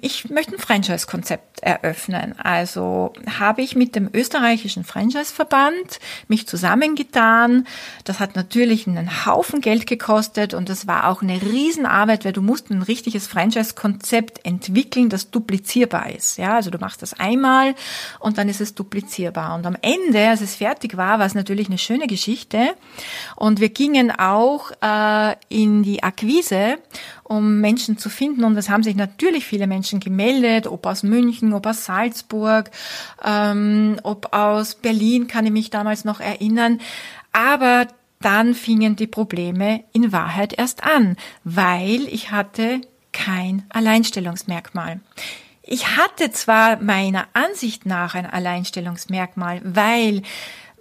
ich 0.02 0.30
möchte 0.30 0.54
ein 0.54 0.60
Franchise-Konzept 0.60 1.62
eröffnen. 1.62 2.34
Also 2.40 3.14
habe 3.40 3.62
ich 3.62 3.76
mit 3.76 3.96
dem 3.96 4.10
österreichischen 4.12 4.84
Franchise-Verband 4.84 6.00
mich 6.28 6.48
zusammengetan. 6.48 7.68
Das 8.06 8.20
hat 8.20 8.36
natürlich 8.36 8.88
einen 8.88 9.26
Haufen 9.26 9.62
Geld 9.62 9.86
gekostet 9.86 10.56
und 10.56 10.68
das 10.68 10.88
war 10.88 11.08
auch 11.08 11.22
eine 11.22 11.42
Riesenarbeit, 11.42 12.26
weil 12.26 12.34
du 12.34 12.42
musst 12.42 12.72
ein 12.72 12.82
richtiges 12.82 13.28
Franchise-Konzept 13.28 14.44
entwickeln, 14.46 15.10
das 15.10 15.30
duplizierbar 15.30 16.10
ist. 16.10 16.38
Ja, 16.38 16.56
also 16.56 16.72
du 16.72 16.80
machst 16.80 17.04
das 17.04 17.14
einmal 17.14 17.76
und 18.20 18.40
dann 18.40 18.50
ist 18.50 18.62
es 18.62 18.74
duplizierbar. 18.74 19.54
Und 19.54 19.68
am 19.68 19.78
Ende, 19.82 20.28
als 20.28 20.42
es 20.42 20.56
fertig 20.56 20.98
war, 20.98 21.20
war 21.20 21.26
es 21.28 21.36
natürlich 21.36 21.68
eine 21.68 21.78
schöne 21.78 22.08
Geschichte. 22.08 22.70
Und 23.36 23.60
wir 23.60 23.70
gingen 23.70 24.12
auch 24.12 24.72
äh, 24.82 25.36
in 25.50 25.84
die 25.84 26.02
Akquise 26.02 26.80
um 27.28 27.60
Menschen 27.60 27.98
zu 27.98 28.10
finden. 28.10 28.44
Und 28.44 28.56
es 28.56 28.70
haben 28.70 28.84
sich 28.84 28.96
natürlich 28.96 29.46
viele 29.46 29.68
Menschen 29.68 30.00
gemeldet, 30.00 30.68
ob 30.68 30.86
aus 30.86 31.04
München, 31.04 31.54
ob 31.54 31.66
aus 31.66 31.86
Salzburg, 31.86 32.70
ähm, 33.24 33.98
ob 34.04 34.34
aus 34.34 34.76
Berlin, 34.76 35.28
kann 35.28 35.46
ich 35.46 35.52
mich 35.52 35.70
damals 35.72 36.06
noch 36.06 36.20
erinnern. 36.20 36.80
Aber 37.34 37.88
dann 38.22 38.54
fingen 38.54 38.96
die 38.96 39.08
Probleme 39.08 39.84
in 39.92 40.12
Wahrheit 40.12 40.54
erst 40.58 40.84
an, 40.84 41.18
weil 41.44 42.08
ich 42.08 42.32
hatte 42.32 42.82
kein 43.12 43.64
Alleinstellungsmerkmal. 43.70 45.00
Ich 45.64 45.98
hatte 45.98 46.32
zwar 46.32 46.80
meiner 46.82 47.28
Ansicht 47.34 47.88
nach 47.88 48.14
ein 48.14 48.28
Alleinstellungsmerkmal, 48.28 49.62
weil 49.64 50.22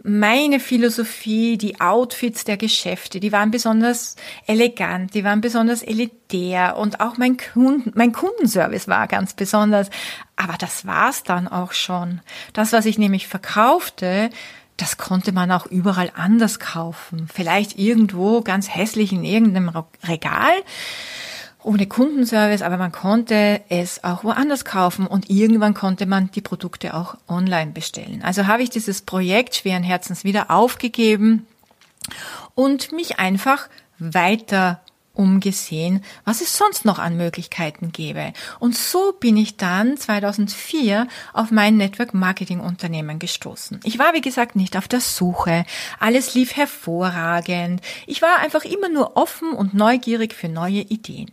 meine 0.07 0.61
Philosophie, 0.61 1.57
die 1.57 1.81
Outfits 1.81 2.45
der 2.45 2.59
Geschäfte, 2.59 3.21
die 3.21 3.33
waren 3.33 3.51
besonders 3.51 4.17
elegant, 4.47 5.15
die 5.15 5.25
waren 5.25 5.41
besonders 5.41 5.83
elitär 5.83 6.77
und 6.77 7.01
auch 7.01 7.17
mein, 7.17 7.39
Kunden, 7.39 7.91
mein 7.95 8.13
Kundenservice 8.13 8.87
war 8.87 9.09
ganz 9.09 9.33
besonders. 9.33 9.89
Aber 10.37 10.57
das 10.59 10.87
war's 10.87 11.23
dann 11.23 11.49
auch 11.49 11.73
schon. 11.73 12.21
Das, 12.53 12.75
was 12.75 12.85
ich 12.85 12.99
nämlich 12.99 13.29
verkaufte, 13.29 14.29
das 14.77 14.99
konnte 14.99 15.33
man 15.33 15.51
auch 15.51 15.65
überall 15.65 16.13
anders 16.15 16.59
kaufen. 16.59 17.27
Vielleicht 17.33 17.79
irgendwo 17.79 18.43
ganz 18.43 18.69
hässlich 18.69 19.11
in 19.11 19.25
irgendeinem 19.25 19.71
Regal 20.07 20.53
ohne 21.64 21.87
Kundenservice, 21.87 22.62
aber 22.62 22.76
man 22.76 22.92
konnte 22.92 23.61
es 23.68 24.04
auch 24.04 24.25
woanders 24.25 24.64
kaufen 24.64 25.06
und 25.06 25.30
irgendwann 25.30 25.75
konnte 25.75 26.06
man 26.06 26.30
die 26.30 26.40
Produkte 26.40 26.94
auch 26.94 27.16
online 27.28 27.73
bestellen. 27.73 28.23
Also 28.23 28.47
habe 28.47 28.62
ich 28.62 28.71
dieses 28.71 29.02
Projekt 29.02 29.56
schweren 29.56 29.83
Herzens 29.83 30.25
wieder 30.25 30.50
aufgegeben 30.50 31.47
und 32.54 32.92
mich 32.92 33.18
einfach 33.18 33.68
weiter 33.99 34.80
umgesehen, 35.14 36.04
was 36.25 36.40
es 36.40 36.56
sonst 36.56 36.85
noch 36.85 36.99
an 36.99 37.16
Möglichkeiten 37.16 37.92
gäbe. 37.92 38.33
Und 38.59 38.76
so 38.76 39.12
bin 39.12 39.37
ich 39.37 39.56
dann 39.56 39.97
2004 39.97 41.06
auf 41.33 41.50
mein 41.50 41.76
Network 41.76 42.14
Marketing 42.14 42.61
Unternehmen 42.61 43.18
gestoßen. 43.18 43.80
Ich 43.85 43.99
war, 43.99 44.12
wie 44.14 44.21
gesagt, 44.21 44.56
nicht 44.56 44.76
auf 44.76 44.88
der 44.88 45.00
Suche. 45.00 45.64
Alles 46.00 46.35
lief 46.35 46.56
hervorragend. 46.56 47.80
Ich 48.06 48.23
war 48.23 48.38
einfach 48.40 48.64
immer 48.64 48.88
nur 48.88 49.16
offen 49.16 49.52
und 49.52 49.73
neugierig 49.73 50.35
für 50.35 50.49
neue 50.49 50.80
Ideen. 50.80 51.30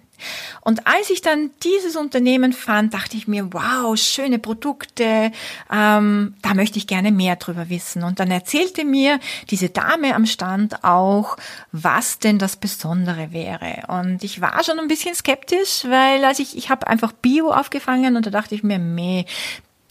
Und 0.61 0.87
als 0.87 1.09
ich 1.09 1.21
dann 1.21 1.51
dieses 1.63 1.95
Unternehmen 1.95 2.53
fand, 2.53 2.93
dachte 2.93 3.17
ich 3.17 3.27
mir, 3.27 3.53
wow, 3.53 3.97
schöne 3.97 4.39
Produkte, 4.39 5.31
ähm, 5.71 6.35
da 6.41 6.53
möchte 6.53 6.77
ich 6.77 6.87
gerne 6.87 7.11
mehr 7.11 7.35
drüber 7.35 7.69
wissen. 7.69 8.03
Und 8.03 8.19
dann 8.19 8.31
erzählte 8.31 8.85
mir 8.85 9.19
diese 9.49 9.69
Dame 9.69 10.15
am 10.15 10.25
Stand 10.25 10.83
auch, 10.83 11.37
was 11.71 12.19
denn 12.19 12.39
das 12.39 12.55
Besondere 12.55 13.31
wäre. 13.31 13.83
Und 13.87 14.23
ich 14.23 14.41
war 14.41 14.63
schon 14.63 14.79
ein 14.79 14.87
bisschen 14.87 15.15
skeptisch, 15.15 15.85
weil 15.87 16.23
als 16.25 16.39
ich, 16.39 16.57
ich 16.57 16.69
habe 16.69 16.87
einfach 16.87 17.11
Bio 17.11 17.51
aufgefangen 17.51 18.15
und 18.15 18.25
da 18.25 18.29
dachte 18.29 18.55
ich 18.55 18.63
mir, 18.63 18.79
meh, 18.79 19.25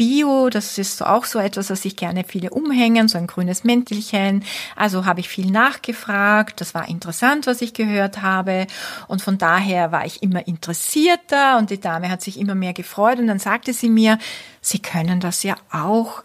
Bio, 0.00 0.48
das 0.48 0.78
ist 0.78 1.02
auch 1.02 1.26
so 1.26 1.38
etwas, 1.38 1.68
was 1.68 1.82
sich 1.82 1.94
gerne 1.94 2.24
viele 2.24 2.48
umhängen, 2.48 3.06
so 3.06 3.18
ein 3.18 3.26
grünes 3.26 3.64
Mäntelchen. 3.64 4.44
Also 4.74 5.04
habe 5.04 5.20
ich 5.20 5.28
viel 5.28 5.50
nachgefragt. 5.50 6.62
Das 6.62 6.72
war 6.72 6.88
interessant, 6.88 7.46
was 7.46 7.60
ich 7.60 7.74
gehört 7.74 8.22
habe. 8.22 8.66
Und 9.08 9.20
von 9.20 9.36
daher 9.36 9.92
war 9.92 10.06
ich 10.06 10.22
immer 10.22 10.48
interessierter 10.48 11.58
und 11.58 11.68
die 11.68 11.78
Dame 11.78 12.08
hat 12.08 12.22
sich 12.22 12.40
immer 12.40 12.54
mehr 12.54 12.72
gefreut. 12.72 13.18
Und 13.18 13.26
dann 13.26 13.38
sagte 13.38 13.74
sie 13.74 13.90
mir, 13.90 14.18
Sie 14.62 14.78
können 14.78 15.20
das 15.20 15.42
ja 15.42 15.56
auch 15.70 16.22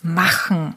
machen. 0.00 0.76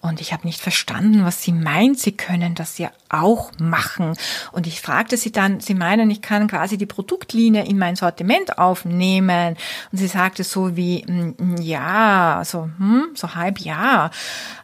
Und 0.00 0.20
ich 0.20 0.32
habe 0.32 0.46
nicht 0.46 0.60
verstanden, 0.60 1.24
was 1.24 1.42
sie 1.42 1.52
meint. 1.52 1.98
Sie 1.98 2.12
können 2.12 2.54
das 2.54 2.78
ja 2.78 2.92
auch 3.08 3.50
machen. 3.58 4.16
Und 4.52 4.68
ich 4.68 4.80
fragte 4.80 5.16
sie 5.16 5.32
dann, 5.32 5.58
sie 5.58 5.74
meinen, 5.74 6.08
ich 6.10 6.22
kann 6.22 6.46
quasi 6.46 6.78
die 6.78 6.86
Produktlinie 6.86 7.64
in 7.64 7.78
mein 7.78 7.96
Sortiment 7.96 8.58
aufnehmen. 8.58 9.56
Und 9.90 9.98
sie 9.98 10.06
sagte 10.06 10.44
so 10.44 10.76
wie, 10.76 11.04
mm, 11.04 11.34
mm, 11.36 11.56
ja, 11.62 12.42
so, 12.44 12.70
hm, 12.78 13.08
so 13.14 13.34
halb 13.34 13.58
ja. 13.58 14.12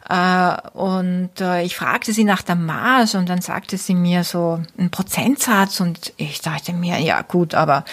Äh, 0.07 0.57
und 0.73 1.41
äh, 1.41 1.63
ich 1.63 1.75
fragte 1.75 2.13
sie 2.13 2.25
nach 2.25 2.43
der 2.43 2.55
Marge 2.55 3.17
und 3.17 3.27
dann 3.27 3.41
sagte 3.41 3.77
sie 3.77 3.95
mir 3.95 4.23
so 4.23 4.61
einen 4.77 4.91
Prozentsatz 4.91 5.79
und 5.79 6.13
ich 6.17 6.41
dachte 6.41 6.73
mir, 6.73 6.99
ja 6.99 7.23
gut, 7.23 7.55
aber 7.55 7.85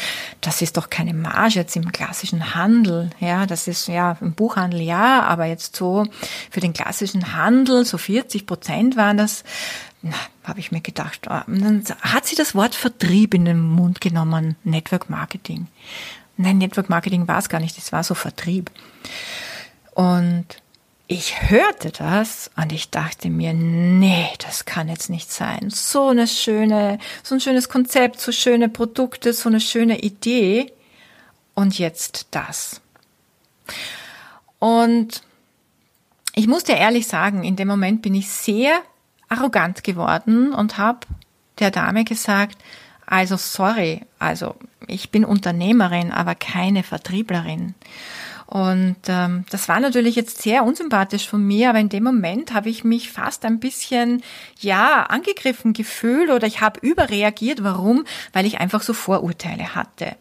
das 0.42 0.60
ist 0.60 0.76
doch 0.76 0.90
keine 0.90 1.14
Marge 1.14 1.54
jetzt 1.54 1.74
im 1.74 1.90
klassischen 1.90 2.54
Handel. 2.54 3.10
Ja, 3.18 3.46
das 3.46 3.66
ist 3.66 3.88
ja 3.88 4.18
im 4.20 4.34
Buchhandel 4.34 4.82
ja, 4.82 5.22
aber 5.22 5.46
jetzt 5.46 5.74
so 5.76 6.04
für 6.50 6.60
den 6.60 6.74
klassischen 6.74 7.34
Handel, 7.34 7.86
so 7.86 7.96
40 7.96 8.46
Prozent 8.46 8.96
waren 8.96 9.16
das. 9.16 9.42
Na, 10.02 10.16
habe 10.44 10.60
ich 10.60 10.72
mir 10.72 10.80
gedacht. 10.80 11.28
Und 11.46 11.62
dann 11.62 11.84
hat 12.02 12.26
sie 12.26 12.34
das 12.34 12.54
Wort 12.54 12.74
Vertrieb 12.74 13.32
in 13.32 13.44
den 13.44 13.60
Mund 13.60 14.00
genommen, 14.00 14.56
Network 14.64 15.08
Marketing. 15.08 15.68
Nein, 16.36 16.58
Network 16.58 16.90
Marketing 16.90 17.28
war 17.28 17.38
es 17.38 17.48
gar 17.48 17.60
nicht, 17.60 17.78
es 17.78 17.92
war 17.92 18.02
so 18.02 18.14
Vertrieb. 18.14 18.70
Und 19.94 20.61
ich 21.12 21.50
hörte 21.50 21.90
das 21.90 22.50
und 22.56 22.72
ich 22.72 22.88
dachte 22.88 23.28
mir, 23.28 23.52
nee, 23.52 24.30
das 24.38 24.64
kann 24.64 24.88
jetzt 24.88 25.10
nicht 25.10 25.30
sein. 25.30 25.68
So 25.68 26.08
eine 26.08 26.26
schöne, 26.26 26.98
so 27.22 27.34
ein 27.34 27.40
schönes 27.40 27.68
Konzept, 27.68 28.18
so 28.18 28.32
schöne 28.32 28.70
Produkte, 28.70 29.34
so 29.34 29.50
eine 29.50 29.60
schöne 29.60 30.00
Idee. 30.00 30.72
Und 31.54 31.78
jetzt 31.78 32.28
das. 32.30 32.80
Und 34.58 35.22
ich 36.34 36.46
muss 36.46 36.64
dir 36.64 36.76
ehrlich 36.76 37.06
sagen, 37.06 37.44
in 37.44 37.56
dem 37.56 37.68
Moment 37.68 38.00
bin 38.00 38.14
ich 38.14 38.30
sehr 38.30 38.80
arrogant 39.28 39.84
geworden 39.84 40.54
und 40.54 40.78
habe 40.78 41.00
der 41.58 41.70
Dame 41.70 42.04
gesagt, 42.04 42.56
also 43.04 43.36
sorry, 43.36 44.00
also 44.18 44.56
ich 44.86 45.10
bin 45.10 45.26
Unternehmerin, 45.26 46.10
aber 46.10 46.34
keine 46.34 46.82
Vertrieblerin. 46.82 47.74
Und 48.52 48.96
ähm, 49.08 49.46
das 49.48 49.66
war 49.70 49.80
natürlich 49.80 50.14
jetzt 50.14 50.42
sehr 50.42 50.64
unsympathisch 50.64 51.26
von 51.26 51.42
mir, 51.42 51.70
aber 51.70 51.78
in 51.78 51.88
dem 51.88 52.04
Moment 52.04 52.52
habe 52.52 52.68
ich 52.68 52.84
mich 52.84 53.10
fast 53.10 53.46
ein 53.46 53.60
bisschen, 53.60 54.22
ja, 54.60 55.04
angegriffen 55.04 55.72
gefühlt 55.72 56.28
oder 56.28 56.46
ich 56.46 56.60
habe 56.60 56.78
überreagiert. 56.80 57.64
Warum? 57.64 58.04
Weil 58.34 58.44
ich 58.44 58.60
einfach 58.60 58.82
so 58.82 58.92
Vorurteile 58.92 59.74
hatte. 59.74 60.16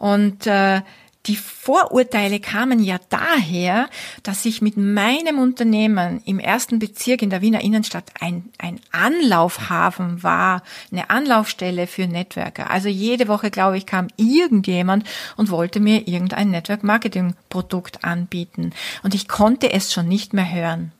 Und 0.00 0.48
äh, 0.48 0.80
die 1.26 1.36
Vorurteile 1.36 2.38
kamen 2.40 2.82
ja 2.82 2.98
daher, 3.08 3.88
dass 4.22 4.44
ich 4.44 4.62
mit 4.62 4.76
meinem 4.76 5.38
Unternehmen 5.38 6.22
im 6.24 6.38
ersten 6.38 6.78
Bezirk 6.78 7.22
in 7.22 7.30
der 7.30 7.42
Wiener 7.42 7.62
Innenstadt 7.62 8.12
ein, 8.20 8.50
ein 8.58 8.80
Anlaufhafen 8.92 10.22
war, 10.22 10.62
eine 10.92 11.10
Anlaufstelle 11.10 11.86
für 11.86 12.06
Networker. 12.06 12.70
Also 12.70 12.88
jede 12.88 13.28
Woche, 13.28 13.50
glaube 13.50 13.76
ich, 13.76 13.86
kam 13.86 14.08
irgendjemand 14.16 15.04
und 15.36 15.50
wollte 15.50 15.80
mir 15.80 16.06
irgendein 16.06 16.50
Network 16.50 16.84
Marketing 16.84 17.34
Produkt 17.48 18.04
anbieten. 18.04 18.70
Und 19.02 19.14
ich 19.14 19.26
konnte 19.26 19.72
es 19.72 19.92
schon 19.92 20.08
nicht 20.08 20.32
mehr 20.32 20.52
hören. 20.52 20.92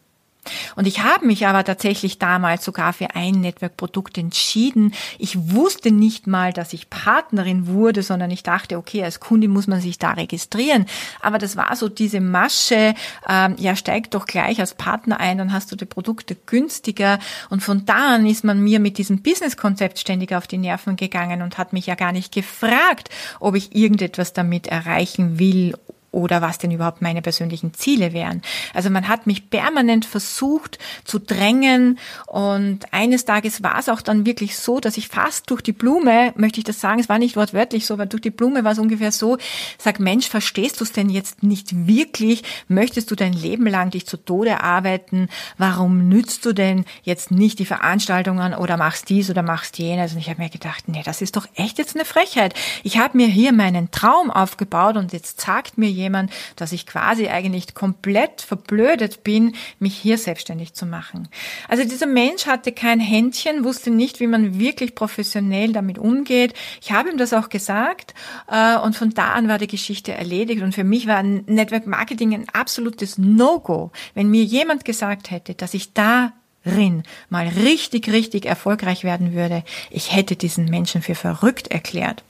Und 0.74 0.86
ich 0.86 1.02
habe 1.02 1.26
mich 1.26 1.46
aber 1.46 1.64
tatsächlich 1.64 2.18
damals 2.18 2.64
sogar 2.64 2.92
für 2.92 3.14
ein 3.14 3.40
Network-Produkt 3.40 4.18
entschieden. 4.18 4.92
Ich 5.18 5.52
wusste 5.52 5.90
nicht 5.90 6.26
mal, 6.26 6.52
dass 6.52 6.72
ich 6.72 6.90
Partnerin 6.90 7.66
wurde, 7.66 8.02
sondern 8.02 8.30
ich 8.30 8.42
dachte, 8.42 8.76
okay, 8.78 9.04
als 9.04 9.20
Kunde 9.20 9.48
muss 9.48 9.66
man 9.66 9.80
sich 9.80 9.98
da 9.98 10.12
registrieren. 10.12 10.86
Aber 11.20 11.38
das 11.38 11.56
war 11.56 11.74
so 11.76 11.88
diese 11.88 12.20
Masche, 12.20 12.94
ähm, 13.28 13.54
ja, 13.58 13.76
steig 13.76 14.10
doch 14.10 14.26
gleich 14.26 14.60
als 14.60 14.74
Partner 14.74 15.20
ein, 15.20 15.38
dann 15.38 15.52
hast 15.52 15.72
du 15.72 15.76
die 15.76 15.84
Produkte 15.84 16.36
günstiger. 16.46 17.18
Und 17.50 17.62
von 17.62 17.84
da 17.84 18.14
an 18.14 18.26
ist 18.26 18.44
man 18.44 18.62
mir 18.62 18.80
mit 18.80 18.98
diesem 18.98 19.22
Business-Konzept 19.22 19.98
ständig 19.98 20.34
auf 20.34 20.46
die 20.46 20.58
Nerven 20.58 20.96
gegangen 20.96 21.42
und 21.42 21.58
hat 21.58 21.72
mich 21.72 21.86
ja 21.86 21.94
gar 21.94 22.12
nicht 22.12 22.32
gefragt, 22.32 23.10
ob 23.40 23.54
ich 23.54 23.74
irgendetwas 23.74 24.32
damit 24.32 24.66
erreichen 24.66 25.38
will 25.38 25.74
oder 26.16 26.40
was 26.40 26.56
denn 26.56 26.70
überhaupt 26.70 27.02
meine 27.02 27.20
persönlichen 27.20 27.74
Ziele 27.74 28.14
wären. 28.14 28.40
Also 28.72 28.88
man 28.88 29.06
hat 29.06 29.26
mich 29.26 29.50
permanent 29.50 30.06
versucht 30.06 30.78
zu 31.04 31.18
drängen 31.18 31.98
und 32.26 32.90
eines 32.90 33.26
Tages 33.26 33.62
war 33.62 33.78
es 33.78 33.90
auch 33.90 34.00
dann 34.00 34.24
wirklich 34.24 34.56
so, 34.56 34.80
dass 34.80 34.96
ich 34.96 35.08
fast 35.08 35.50
durch 35.50 35.60
die 35.60 35.72
Blume, 35.72 36.32
möchte 36.36 36.58
ich 36.58 36.64
das 36.64 36.80
sagen, 36.80 37.00
es 37.00 37.10
war 37.10 37.18
nicht 37.18 37.36
wortwörtlich 37.36 37.84
so, 37.84 37.94
aber 37.94 38.06
durch 38.06 38.22
die 38.22 38.30
Blume 38.30 38.64
war 38.64 38.72
es 38.72 38.78
ungefähr 38.78 39.12
so, 39.12 39.36
sag 39.76 40.00
Mensch, 40.00 40.28
verstehst 40.28 40.80
du 40.80 40.84
es 40.84 40.92
denn 40.92 41.10
jetzt 41.10 41.42
nicht 41.42 41.86
wirklich? 41.86 42.42
Möchtest 42.66 43.10
du 43.10 43.14
dein 43.14 43.34
Leben 43.34 43.66
lang 43.66 43.90
dich 43.90 44.06
zu 44.06 44.16
Tode 44.16 44.62
arbeiten? 44.62 45.28
Warum 45.58 46.08
nützt 46.08 46.46
du 46.46 46.54
denn 46.54 46.86
jetzt 47.02 47.30
nicht 47.30 47.58
die 47.58 47.66
Veranstaltungen 47.66 48.54
oder 48.54 48.78
machst 48.78 49.10
dies 49.10 49.28
oder 49.28 49.42
machst 49.42 49.76
jenes? 49.76 50.14
Und 50.14 50.18
ich 50.20 50.30
habe 50.30 50.42
mir 50.42 50.48
gedacht, 50.48 50.88
nee, 50.88 51.02
das 51.04 51.20
ist 51.20 51.36
doch 51.36 51.46
echt 51.56 51.76
jetzt 51.76 51.94
eine 51.94 52.06
Frechheit. 52.06 52.54
Ich 52.84 52.96
habe 52.96 53.18
mir 53.18 53.26
hier 53.26 53.52
meinen 53.52 53.90
Traum 53.90 54.30
aufgebaut 54.30 54.96
und 54.96 55.12
jetzt 55.12 55.42
sagt 55.42 55.76
mir 55.76 55.90
jemand, 55.90 56.05
jemand, 56.06 56.30
dass 56.56 56.72
ich 56.72 56.86
quasi 56.86 57.28
eigentlich 57.28 57.74
komplett 57.74 58.40
verblödet 58.40 59.24
bin, 59.24 59.54
mich 59.78 59.96
hier 59.96 60.18
selbstständig 60.18 60.74
zu 60.74 60.86
machen. 60.86 61.28
Also 61.68 61.84
dieser 61.84 62.06
Mensch 62.06 62.46
hatte 62.46 62.72
kein 62.72 63.00
Händchen, 63.00 63.64
wusste 63.64 63.90
nicht, 63.90 64.20
wie 64.20 64.26
man 64.26 64.58
wirklich 64.58 64.94
professionell 64.94 65.72
damit 65.72 65.98
umgeht. 65.98 66.54
Ich 66.80 66.92
habe 66.92 67.10
ihm 67.10 67.18
das 67.18 67.32
auch 67.32 67.48
gesagt 67.48 68.14
äh, 68.50 68.76
und 68.78 68.96
von 68.96 69.10
da 69.10 69.32
an 69.32 69.48
war 69.48 69.58
die 69.58 69.66
Geschichte 69.66 70.12
erledigt 70.12 70.62
und 70.62 70.74
für 70.74 70.84
mich 70.84 71.06
war 71.06 71.22
Network 71.22 71.86
Marketing 71.86 72.34
ein 72.34 72.48
absolutes 72.52 73.18
No-Go. 73.18 73.90
Wenn 74.14 74.30
mir 74.30 74.44
jemand 74.44 74.84
gesagt 74.84 75.30
hätte, 75.30 75.54
dass 75.54 75.74
ich 75.74 75.92
da 75.92 76.32
Rin 76.66 77.04
mal 77.28 77.46
richtig, 77.46 78.08
richtig 78.08 78.44
erfolgreich 78.44 79.04
werden 79.04 79.34
würde, 79.34 79.62
ich 79.90 80.14
hätte 80.14 80.34
diesen 80.34 80.64
Menschen 80.66 81.00
für 81.00 81.14
verrückt 81.14 81.68
erklärt. 81.68 82.24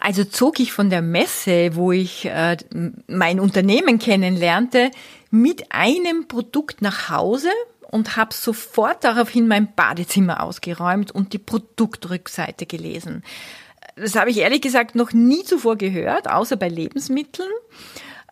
Also 0.00 0.24
zog 0.24 0.60
ich 0.60 0.72
von 0.72 0.90
der 0.90 1.02
Messe, 1.02 1.74
wo 1.74 1.92
ich 1.92 2.26
äh, 2.26 2.56
mein 3.06 3.40
Unternehmen 3.40 3.98
kennenlernte, 3.98 4.90
mit 5.30 5.72
einem 5.72 6.28
Produkt 6.28 6.82
nach 6.82 7.08
Hause 7.08 7.50
und 7.80 8.16
habe 8.16 8.34
sofort 8.34 9.04
daraufhin 9.04 9.48
mein 9.48 9.74
Badezimmer 9.74 10.42
ausgeräumt 10.42 11.10
und 11.10 11.32
die 11.32 11.38
Produktrückseite 11.38 12.66
gelesen. 12.66 13.22
Das 13.96 14.14
habe 14.14 14.30
ich 14.30 14.38
ehrlich 14.38 14.62
gesagt 14.62 14.94
noch 14.94 15.12
nie 15.12 15.44
zuvor 15.44 15.76
gehört, 15.76 16.30
außer 16.30 16.56
bei 16.56 16.68
Lebensmitteln. 16.68 17.50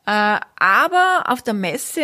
Äh, 0.07 0.39
aber 0.57 1.25
auf 1.27 1.43
der 1.43 1.55
Messe 1.55 2.03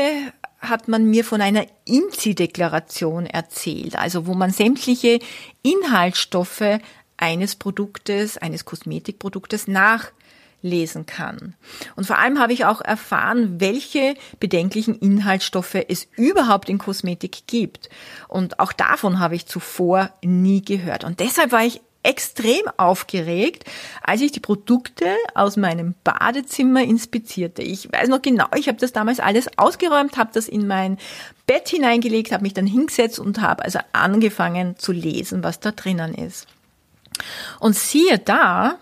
hat 0.61 0.89
man 0.89 1.05
mir 1.07 1.25
von 1.25 1.41
einer 1.41 1.67
INSI-Deklaration 1.85 3.27
erzählt, 3.27 3.97
also 3.97 4.27
wo 4.27 4.35
man 4.35 4.51
sämtliche 4.51 5.19
Inhaltsstoffe 5.63 6.81
eines 7.25 7.57
Produktes, 7.57 8.37
eines 8.37 8.67
Kosmetikproduktes 8.67 9.67
nachlesen 9.67 11.07
kann. 11.07 11.55
Und 11.97 12.07
vor 12.07 12.19
allem 12.19 12.39
habe 12.39 12.53
ich 12.53 12.67
auch 12.67 12.83
erfahren, 12.83 13.61
welche 13.61 14.15
bedenklichen 14.41 14.99
Inhaltsstoffe 14.99 15.87
es 15.89 16.07
überhaupt 16.17 16.69
in 16.69 16.77
Kosmetik 16.77 17.47
gibt. 17.47 17.89
Und 18.29 18.61
auch 18.61 18.75
davon 18.75 19.21
habe 19.21 19.37
ich 19.37 19.47
zuvor 19.47 20.11
nie 20.23 20.61
gehört. 20.61 21.05
Und 21.05 21.21
deshalb 21.21 21.51
war 21.51 21.65
ich 21.65 21.81
extrem 22.03 22.61
aufgeregt, 22.77 23.65
als 24.03 24.21
ich 24.21 24.31
die 24.31 24.41
Produkte 24.41 25.07
aus 25.35 25.57
meinem 25.57 25.95
Badezimmer 26.05 26.83
inspizierte. 26.83 27.63
Ich 27.63 27.91
weiß 27.91 28.09
noch 28.09 28.21
genau, 28.21 28.45
ich 28.55 28.69
habe 28.69 28.77
das 28.77 28.93
damals 28.93 29.19
alles 29.19 29.49
ausgeräumt, 29.57 30.19
habe 30.19 30.29
das 30.35 30.47
in 30.47 30.67
mein 30.67 30.99
Bett 31.47 31.71
hineingelegt, 31.71 32.33
habe 32.33 32.43
mich 32.43 32.53
dann 32.53 32.67
hingesetzt 32.67 33.19
und 33.19 33.41
habe 33.41 33.65
also 33.65 33.79
angefangen 33.93 34.77
zu 34.77 34.93
lesen, 34.93 35.43
was 35.43 35.61
da 35.61 35.71
drinnen 35.71 36.13
ist. 36.13 36.47
Und 37.61 37.77
siehe 37.77 38.19
da, 38.19 38.79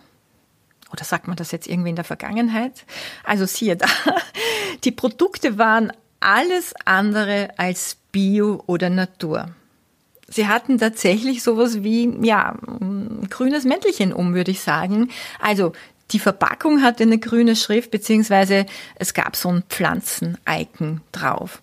oder 0.93 1.05
sagt 1.05 1.27
man 1.27 1.37
das 1.37 1.53
jetzt 1.53 1.67
irgendwie 1.67 1.91
in 1.91 1.97
der 1.97 2.05
Vergangenheit? 2.05 2.85
Also 3.25 3.47
siehe 3.47 3.77
da, 3.77 3.87
die 4.85 4.93
Produkte 4.93 5.59
waren 5.59 5.93
alles 6.21 6.75
andere 6.85 7.51
als 7.57 7.97
Bio 8.13 8.63
oder 8.67 8.91
Natur. 8.91 9.49
Sie 10.29 10.49
hatten 10.49 10.79
tatsächlich 10.79 11.43
sowas 11.43 11.83
wie, 11.83 12.11
ja, 12.23 12.57
grünes 13.29 13.65
Mäntelchen 13.65 14.13
um, 14.13 14.35
würde 14.35 14.51
ich 14.51 14.61
sagen. 14.61 15.11
Also 15.41 15.73
die 16.13 16.19
Verpackung 16.19 16.83
hatte 16.83 17.03
eine 17.03 17.19
grüne 17.19 17.57
Schrift, 17.57 17.91
beziehungsweise 17.91 18.67
es 18.97 19.15
gab 19.15 19.37
so 19.37 19.51
ein 19.51 19.63
Pflanzeneiken 19.69 21.01
drauf. 21.11 21.59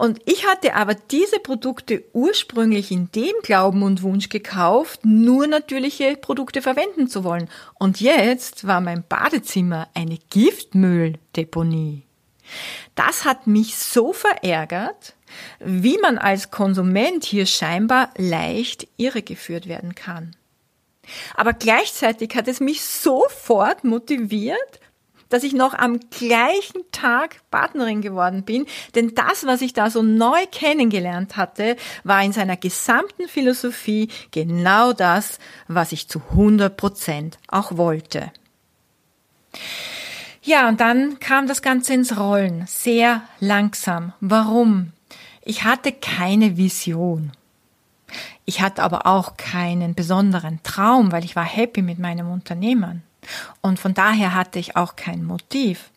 Und 0.00 0.18
ich 0.24 0.46
hatte 0.46 0.76
aber 0.76 0.94
diese 0.94 1.40
Produkte 1.40 2.04
ursprünglich 2.14 2.90
in 2.90 3.12
dem 3.12 3.34
Glauben 3.42 3.82
und 3.82 4.00
Wunsch 4.00 4.30
gekauft, 4.30 5.00
nur 5.04 5.46
natürliche 5.46 6.16
Produkte 6.16 6.62
verwenden 6.62 7.06
zu 7.06 7.22
wollen. 7.22 7.50
Und 7.78 8.00
jetzt 8.00 8.66
war 8.66 8.80
mein 8.80 9.04
Badezimmer 9.06 9.88
eine 9.92 10.16
Giftmülldeponie. 10.30 12.04
Das 12.94 13.26
hat 13.26 13.46
mich 13.46 13.76
so 13.76 14.14
verärgert, 14.14 15.16
wie 15.58 15.98
man 15.98 16.16
als 16.16 16.50
Konsument 16.50 17.22
hier 17.26 17.44
scheinbar 17.44 18.08
leicht 18.16 18.88
irregeführt 18.96 19.68
werden 19.68 19.94
kann. 19.94 20.34
Aber 21.34 21.52
gleichzeitig 21.52 22.34
hat 22.36 22.48
es 22.48 22.60
mich 22.60 22.80
sofort 22.80 23.84
motiviert, 23.84 24.80
dass 25.30 25.42
ich 25.42 25.54
noch 25.54 25.72
am 25.72 25.98
gleichen 26.10 26.82
Tag 26.92 27.36
Partnerin 27.50 28.02
geworden 28.02 28.42
bin, 28.42 28.66
denn 28.94 29.14
das, 29.14 29.46
was 29.46 29.62
ich 29.62 29.72
da 29.72 29.88
so 29.88 30.02
neu 30.02 30.44
kennengelernt 30.52 31.38
hatte, 31.38 31.76
war 32.04 32.22
in 32.22 32.32
seiner 32.32 32.56
gesamten 32.56 33.28
Philosophie 33.28 34.08
genau 34.30 34.92
das, 34.92 35.38
was 35.68 35.92
ich 35.92 36.08
zu 36.08 36.20
100 36.30 36.76
Prozent 36.76 37.38
auch 37.48 37.76
wollte. 37.76 38.30
Ja, 40.42 40.68
und 40.68 40.80
dann 40.80 41.20
kam 41.20 41.46
das 41.46 41.62
Ganze 41.62 41.94
ins 41.94 42.18
Rollen, 42.18 42.64
sehr 42.66 43.22
langsam. 43.40 44.12
Warum? 44.20 44.92
Ich 45.42 45.64
hatte 45.64 45.92
keine 45.92 46.56
Vision. 46.56 47.32
Ich 48.44 48.60
hatte 48.60 48.82
aber 48.82 49.06
auch 49.06 49.36
keinen 49.36 49.94
besonderen 49.94 50.60
Traum, 50.62 51.12
weil 51.12 51.24
ich 51.24 51.36
war 51.36 51.44
happy 51.44 51.82
mit 51.82 51.98
meinem 51.98 52.30
Unternehmen. 52.30 53.02
Und 53.60 53.78
von 53.78 53.94
daher 53.94 54.34
hatte 54.34 54.58
ich 54.58 54.76
auch 54.76 54.96
kein 54.96 55.24
Motiv. 55.24 55.90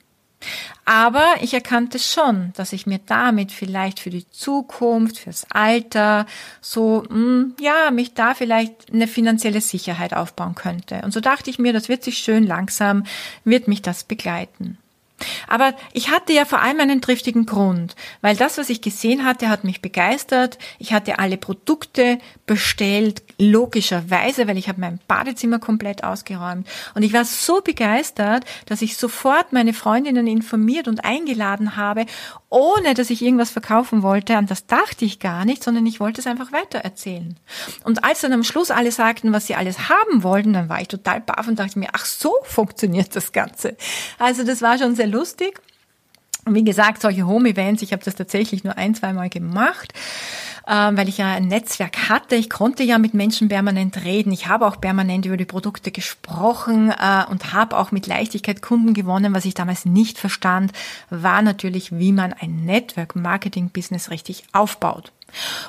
Aber 0.85 1.35
ich 1.41 1.53
erkannte 1.53 1.99
schon, 1.99 2.51
dass 2.55 2.73
ich 2.73 2.85
mir 2.85 2.99
damit 3.05 3.51
vielleicht 3.51 3.99
für 3.99 4.09
die 4.09 4.29
Zukunft, 4.29 5.17
fürs 5.19 5.45
Alter, 5.49 6.25
so, 6.61 7.03
mh, 7.03 7.15
hm, 7.15 7.55
ja, 7.59 7.91
mich 7.91 8.13
da 8.13 8.33
vielleicht 8.33 8.91
eine 8.91 9.07
finanzielle 9.07 9.61
Sicherheit 9.61 10.13
aufbauen 10.13 10.55
könnte. 10.55 11.01
Und 11.03 11.13
so 11.13 11.21
dachte 11.21 11.49
ich 11.49 11.59
mir, 11.59 11.71
das 11.73 11.87
wird 11.87 12.03
sich 12.03 12.17
schön 12.17 12.45
langsam, 12.45 13.05
wird 13.45 13.67
mich 13.67 13.81
das 13.81 14.03
begleiten. 14.03 14.77
Aber 15.47 15.73
ich 15.93 16.09
hatte 16.09 16.33
ja 16.33 16.43
vor 16.43 16.61
allem 16.61 16.79
einen 16.79 17.01
triftigen 17.01 17.45
Grund, 17.45 17.95
weil 18.21 18.35
das, 18.35 18.57
was 18.57 18.69
ich 18.69 18.81
gesehen 18.81 19.23
hatte, 19.23 19.47
hat 19.47 19.63
mich 19.63 19.81
begeistert. 19.81 20.57
Ich 20.79 20.91
hatte 20.91 21.19
alle 21.19 21.37
Produkte 21.37 22.17
bestellt, 22.45 23.23
logischerweise, 23.37 24.47
weil 24.47 24.57
ich 24.57 24.69
habe 24.69 24.81
mein 24.81 24.99
Badezimmer 25.07 25.59
komplett 25.59 26.03
ausgeräumt. 26.03 26.67
Und 26.95 27.03
ich 27.03 27.13
war 27.13 27.25
so 27.25 27.61
begeistert, 27.61 28.45
dass 28.65 28.81
ich 28.81 28.97
sofort 28.97 29.53
meine 29.53 29.73
Freundinnen 29.73 30.27
informiert 30.27 30.87
und 30.87 31.05
eingeladen 31.05 31.75
habe, 31.75 32.05
ohne 32.49 32.93
dass 32.93 33.09
ich 33.09 33.21
irgendwas 33.21 33.49
verkaufen 33.49 34.03
wollte. 34.03 34.37
An 34.37 34.45
das 34.45 34.67
dachte 34.67 35.05
ich 35.05 35.19
gar 35.19 35.45
nicht, 35.45 35.63
sondern 35.63 35.85
ich 35.85 35.99
wollte 35.99 36.21
es 36.21 36.27
einfach 36.27 36.51
weitererzählen. 36.51 37.35
Und 37.83 38.03
als 38.03 38.21
dann 38.21 38.33
am 38.33 38.43
Schluss 38.43 38.71
alle 38.71 38.91
sagten, 38.91 39.33
was 39.33 39.47
sie 39.47 39.55
alles 39.55 39.89
haben 39.89 40.23
wollten, 40.23 40.53
dann 40.53 40.69
war 40.69 40.81
ich 40.81 40.87
total 40.87 41.21
baff 41.21 41.47
und 41.47 41.59
dachte 41.59 41.79
mir, 41.79 41.89
ach 41.93 42.05
so 42.05 42.33
funktioniert 42.43 43.15
das 43.15 43.31
Ganze. 43.31 43.75
Also 44.19 44.43
das 44.43 44.61
war 44.61 44.77
schon 44.77 44.95
sehr 44.95 45.07
lustig. 45.07 45.61
Und 46.45 46.55
wie 46.55 46.63
gesagt, 46.63 47.01
solche 47.01 47.25
Home-Events, 47.25 47.81
ich 47.81 47.93
habe 47.93 48.03
das 48.03 48.15
tatsächlich 48.15 48.63
nur 48.63 48.77
ein, 48.77 48.95
zwei 48.95 49.13
Mal 49.13 49.29
gemacht, 49.29 49.93
äh, 50.67 50.71
weil 50.71 51.07
ich 51.07 51.17
ja 51.17 51.33
ein 51.33 51.47
Netzwerk 51.47 52.09
hatte. 52.09 52.35
Ich 52.35 52.49
konnte 52.49 52.83
ja 52.83 52.97
mit 52.97 53.13
Menschen 53.13 53.47
permanent 53.47 54.03
reden. 54.03 54.31
Ich 54.31 54.47
habe 54.47 54.67
auch 54.67 54.79
permanent 54.79 55.25
über 55.25 55.37
die 55.37 55.45
Produkte 55.45 55.91
gesprochen 55.91 56.91
äh, 56.91 57.23
und 57.29 57.53
habe 57.53 57.77
auch 57.77 57.91
mit 57.91 58.07
Leichtigkeit 58.07 58.61
Kunden 58.61 58.93
gewonnen. 58.93 59.33
Was 59.33 59.45
ich 59.45 59.53
damals 59.53 59.85
nicht 59.85 60.17
verstand, 60.17 60.73
war 61.09 61.41
natürlich, 61.41 61.97
wie 61.97 62.11
man 62.11 62.33
ein 62.33 62.65
Network-Marketing-Business 62.65 64.11
richtig 64.11 64.43
aufbaut. 64.51 65.13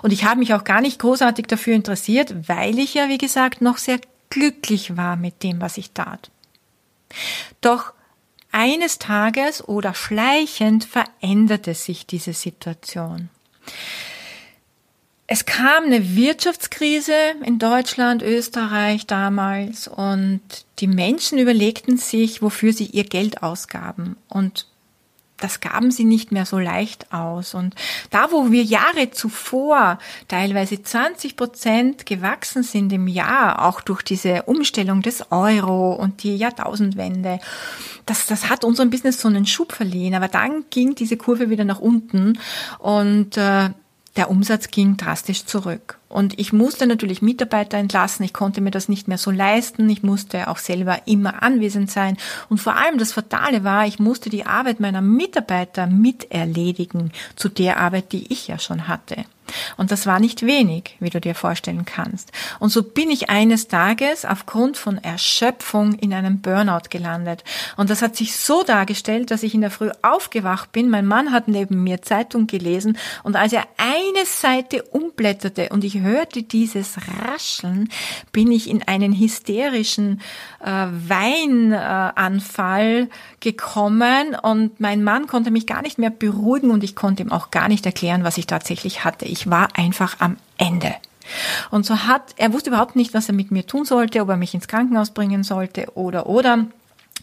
Und 0.03 0.13
ich 0.13 0.25
habe 0.25 0.41
mich 0.41 0.55
auch 0.55 0.65
gar 0.65 0.81
nicht 0.81 0.99
großartig 0.99 1.47
dafür 1.47 1.75
interessiert, 1.75 2.49
weil 2.49 2.79
ich 2.79 2.95
ja, 2.95 3.09
wie 3.09 3.19
gesagt, 3.19 3.63
noch 3.63 3.79
sehr 3.79 4.01
glücklich 4.29 4.97
war 4.97 5.17
mit 5.17 5.43
dem, 5.43 5.61
was 5.61 5.79
ich 5.79 5.93
tat. 5.93 6.31
Doch 7.61 7.93
eines 8.55 8.99
Tages 8.99 9.67
oder 9.67 9.95
schleichend 9.95 10.85
veränderte 10.85 11.75
sich 11.75 12.07
diese 12.07 12.33
Situation. 12.33 13.29
Es 15.27 15.47
kam 15.47 15.85
eine 15.85 16.17
Wirtschaftskrise 16.17 17.14
in 17.45 17.59
Deutschland, 17.59 18.23
Österreich 18.23 19.07
damals 19.07 19.88
und 19.88 20.40
die 20.79 20.87
Menschen 20.87 21.38
überlegten 21.38 21.97
sich, 21.97 22.43
wofür 22.43 22.73
sie 22.73 22.87
ihr 22.87 23.05
Geld 23.05 23.43
ausgaben. 23.43 24.17
Und 24.29 24.67
das 25.44 25.61
gaben 25.61 25.90
sie 25.90 26.04
nicht 26.04 26.33
mehr 26.33 26.46
so 26.46 26.59
leicht 26.59 27.12
aus. 27.12 27.52
Und 27.52 27.74
da, 28.09 28.33
wo 28.33 28.50
wir 28.50 28.62
Jahre 28.62 29.11
zuvor 29.11 29.98
teilweise 30.26 30.83
20 30.83 31.37
Prozent 31.37 32.07
gewachsen 32.07 32.62
sind 32.62 32.90
im 32.94 33.09
Jahr, 33.09 33.66
auch 33.66 33.83
durch 33.83 34.00
diese 34.00 34.44
Umstellung 34.44 35.02
des 35.02 35.30
Euro 35.30 35.92
und 35.92 36.22
die 36.22 36.38
Jahrtausendwende, 36.38 37.40
das, 38.07 38.26
das 38.26 38.48
hat 38.48 38.64
unserem 38.64 38.88
Business 38.88 39.20
so 39.20 39.28
einen 39.28 39.44
Schub 39.44 39.72
verliehen. 39.72 40.14
Aber 40.14 40.28
dann 40.28 40.64
ging 40.70 40.94
diese 40.94 41.18
Kurve 41.18 41.50
wieder 41.50 41.64
nach 41.64 41.78
unten 41.78 42.38
und 42.78 43.37
äh, 43.37 43.68
der 44.16 44.31
Umsatz 44.31 44.70
ging 44.70 44.96
drastisch 44.96 45.44
zurück. 45.44 45.98
Und 46.09 46.38
ich 46.38 46.53
musste 46.53 46.87
natürlich 46.87 47.22
Mitarbeiter 47.22 47.79
entlassen. 47.79 48.24
Ich 48.24 48.33
konnte 48.33 48.61
mir 48.61 48.70
das 48.70 48.88
nicht 48.88 49.09
mehr 49.09 49.18
so 49.18 49.33
leisten. 49.33 49.90
Ich 49.90 50.05
musste 50.05 50.48
auch 50.48 50.59
selber 50.59 51.07
immer 51.07 51.42
anwesend 51.42 51.90
sein. 51.90 52.16
Und 52.48 52.59
vor 52.59 52.77
allem 52.77 52.98
das 52.98 53.12
Fatale 53.12 53.64
war, 53.64 53.87
ich 53.87 53.98
musste 53.98 54.31
die 54.31 54.46
Arbeit 54.46 54.79
meiner 54.79 55.00
Mitarbeiter 55.00 55.88
miterledigen 55.88 57.12
zu 57.35 57.48
der 57.48 57.81
Arbeit, 57.81 58.12
die 58.12 58.33
ich 58.33 58.46
ja 58.46 58.61
schon 58.61 58.87
hatte. 58.87 59.24
Und 59.76 59.90
das 59.90 60.07
war 60.07 60.20
nicht 60.20 60.46
wenig, 60.46 60.96
wie 61.00 61.11
du 61.11 61.20
dir 61.20 61.35
vorstellen 61.35 61.85
kannst. 61.85 62.33
Und 62.61 62.70
so 62.70 62.83
bin 62.83 63.11
ich 63.11 63.30
eines 63.30 63.68
Tages 63.68 64.24
aufgrund 64.24 64.76
von 64.76 64.98
Erschöpfung 64.98 65.94
in 65.94 66.12
einem 66.14 66.40
Burnout 66.40 66.88
gelandet. 66.90 67.44
Und 67.76 67.90
das 67.90 68.02
hat 68.02 68.16
sich 68.16 68.37
so 68.37 68.62
dargestellt, 68.62 69.30
dass 69.30 69.42
ich 69.42 69.54
in 69.54 69.61
der 69.61 69.70
Früh 69.70 69.90
aufgewacht 70.02 70.72
bin. 70.72 70.90
Mein 70.90 71.07
Mann 71.07 71.33
hat 71.33 71.48
neben 71.48 71.83
mir 71.83 72.02
Zeitung 72.02 72.46
gelesen 72.46 72.98
und 73.22 73.37
als 73.37 73.52
er 73.52 73.64
eine 73.76 74.24
Seite 74.26 74.83
umblätterte 74.83 75.68
und 75.70 75.85
ich 75.85 76.00
hörte 76.00 76.42
dieses 76.42 76.96
Rascheln, 77.22 77.88
bin 78.33 78.50
ich 78.52 78.68
in 78.68 78.83
einen 78.83 79.12
hysterischen 79.18 80.20
äh, 80.61 80.87
Weinanfall 81.09 82.28
gekommen 83.40 84.37
und 84.40 84.80
mein 84.80 85.04
Mann 85.04 85.26
konnte 85.26 85.50
mich 85.50 85.66
gar 85.66 85.83
nicht 85.83 85.98
mehr 85.98 86.11
beruhigen 86.11 86.70
und 86.70 86.85
ich 86.85 86.96
konnte 86.96 87.22
ihm 87.22 87.33
auch 87.33 87.50
gar 87.50 87.68
nicht 87.68 87.85
erklären, 87.87 88.24
was 88.24 88.38
ich 88.38 88.46
tatsächlich 88.46 89.04
hatte. 89.04 89.26
Ich 89.35 89.51
war 89.51 89.70
einfach 89.75 90.20
am 90.20 90.37
Ende. 90.59 90.94
Und 91.73 91.85
so 91.85 92.07
hat, 92.07 92.23
er 92.37 92.53
wusste 92.53 92.70
überhaupt 92.70 92.94
nicht, 92.94 93.14
was 93.14 93.27
er 93.27 93.35
mit 93.35 93.51
mir 93.51 93.66
tun 93.66 93.85
sollte, 93.85 94.20
ob 94.20 94.29
er 94.29 94.37
mich 94.37 94.55
ins 94.55 94.68
Krankenhaus 94.68 95.11
bringen 95.11 95.42
sollte 95.42 95.88
oder, 95.97 96.27
oder 96.27 96.66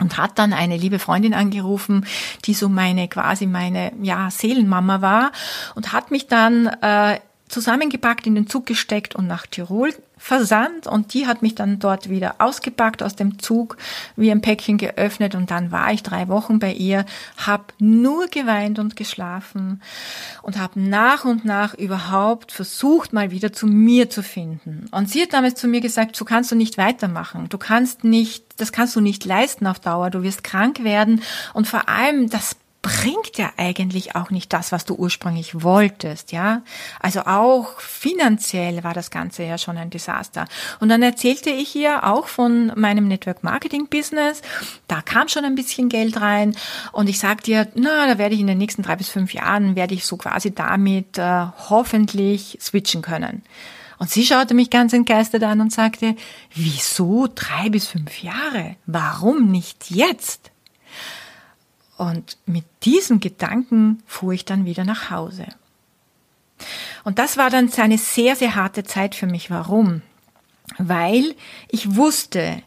und 0.01 0.17
hat 0.17 0.37
dann 0.37 0.51
eine 0.51 0.75
liebe 0.75 0.99
Freundin 0.99 1.33
angerufen, 1.33 2.05
die 2.43 2.53
so 2.53 2.67
meine 2.67 3.07
quasi 3.07 3.45
meine 3.45 3.93
ja 4.01 4.29
Seelenmama 4.29 4.99
war 4.99 5.31
und 5.75 5.93
hat 5.93 6.11
mich 6.11 6.27
dann 6.27 6.67
äh, 6.81 7.19
zusammengepackt 7.51 8.25
in 8.25 8.35
den 8.35 8.47
Zug 8.47 8.65
gesteckt 8.65 9.15
und 9.15 9.27
nach 9.27 9.45
Tirol 9.45 9.93
versandt. 10.17 10.87
Und 10.87 11.13
die 11.13 11.25
hat 11.25 11.41
mich 11.41 11.55
dann 11.55 11.79
dort 11.79 12.09
wieder 12.09 12.35
ausgepackt 12.37 13.01
aus 13.01 13.15
dem 13.15 13.39
Zug, 13.39 13.77
wie 14.15 14.31
ein 14.31 14.41
Päckchen 14.41 14.77
geöffnet. 14.77 15.35
Und 15.35 15.51
dann 15.51 15.71
war 15.71 15.91
ich 15.91 16.03
drei 16.03 16.27
Wochen 16.27 16.59
bei 16.59 16.71
ihr, 16.71 17.05
habe 17.37 17.65
nur 17.79 18.27
geweint 18.27 18.79
und 18.79 18.95
geschlafen 18.95 19.81
und 20.43 20.59
habe 20.59 20.79
nach 20.79 21.25
und 21.25 21.43
nach 21.43 21.73
überhaupt 21.73 22.51
versucht, 22.51 23.13
mal 23.13 23.31
wieder 23.31 23.51
zu 23.51 23.67
mir 23.67 24.09
zu 24.09 24.21
finden. 24.21 24.87
Und 24.91 25.09
sie 25.09 25.23
hat 25.23 25.33
damals 25.33 25.55
zu 25.55 25.67
mir 25.67 25.81
gesagt, 25.81 26.15
so 26.15 26.23
kannst 26.23 26.51
du 26.51 26.55
nicht 26.55 26.77
weitermachen, 26.77 27.49
du 27.49 27.57
kannst 27.57 28.03
nicht, 28.03 28.45
das 28.57 28.71
kannst 28.71 28.95
du 28.95 29.01
nicht 29.01 29.25
leisten 29.25 29.65
auf 29.65 29.79
Dauer, 29.79 30.11
du 30.11 30.21
wirst 30.23 30.43
krank 30.43 30.83
werden. 30.83 31.21
Und 31.53 31.67
vor 31.67 31.89
allem 31.89 32.29
das 32.29 32.55
bringt 32.81 33.37
ja 33.37 33.51
eigentlich 33.57 34.15
auch 34.15 34.31
nicht 34.31 34.51
das, 34.53 34.71
was 34.71 34.85
du 34.85 34.95
ursprünglich 34.95 35.61
wolltest, 35.61 36.31
ja. 36.31 36.63
Also 36.99 37.21
auch 37.21 37.79
finanziell 37.79 38.83
war 38.83 38.93
das 38.93 39.11
Ganze 39.11 39.43
ja 39.43 39.57
schon 39.57 39.77
ein 39.77 39.91
Desaster. 39.91 40.45
Und 40.79 40.89
dann 40.89 41.03
erzählte 41.03 41.51
ich 41.51 41.75
ihr 41.75 42.03
auch 42.03 42.27
von 42.27 42.71
meinem 42.75 43.07
Network 43.07 43.43
Marketing 43.43 43.87
Business. 43.87 44.41
Da 44.87 45.01
kam 45.01 45.27
schon 45.27 45.45
ein 45.45 45.55
bisschen 45.55 45.89
Geld 45.89 46.19
rein 46.19 46.55
und 46.91 47.07
ich 47.07 47.19
sagte 47.19 47.51
ihr, 47.51 47.67
na, 47.75 48.07
da 48.07 48.17
werde 48.17 48.33
ich 48.33 48.41
in 48.41 48.47
den 48.47 48.57
nächsten 48.57 48.81
drei 48.81 48.95
bis 48.95 49.09
fünf 49.09 49.33
Jahren 49.33 49.75
werde 49.75 49.93
ich 49.93 50.05
so 50.05 50.17
quasi 50.17 50.53
damit 50.53 51.17
äh, 51.17 51.45
hoffentlich 51.69 52.57
switchen 52.59 53.01
können. 53.01 53.43
Und 53.99 54.09
sie 54.09 54.25
schaute 54.25 54.55
mich 54.55 54.71
ganz 54.71 54.93
entgeistert 54.93 55.43
an 55.43 55.61
und 55.61 55.71
sagte, 55.71 56.15
wieso 56.55 57.27
drei 57.33 57.69
bis 57.69 57.87
fünf 57.87 58.23
Jahre? 58.23 58.75
Warum 58.87 59.51
nicht 59.51 59.91
jetzt? 59.91 60.50
Und 61.97 62.37
mit 62.45 62.65
diesem 62.83 63.19
Gedanken 63.19 64.01
fuhr 64.07 64.33
ich 64.33 64.45
dann 64.45 64.65
wieder 64.65 64.85
nach 64.85 65.11
Hause. 65.11 65.45
Und 67.03 67.19
das 67.19 67.37
war 67.37 67.49
dann 67.49 67.71
eine 67.77 67.97
sehr, 67.97 68.35
sehr 68.35 68.55
harte 68.55 68.83
Zeit 68.83 69.15
für 69.15 69.27
mich. 69.27 69.49
Warum? 69.49 70.01
Weil 70.77 71.35
ich 71.69 71.95
wusste, 71.95 72.61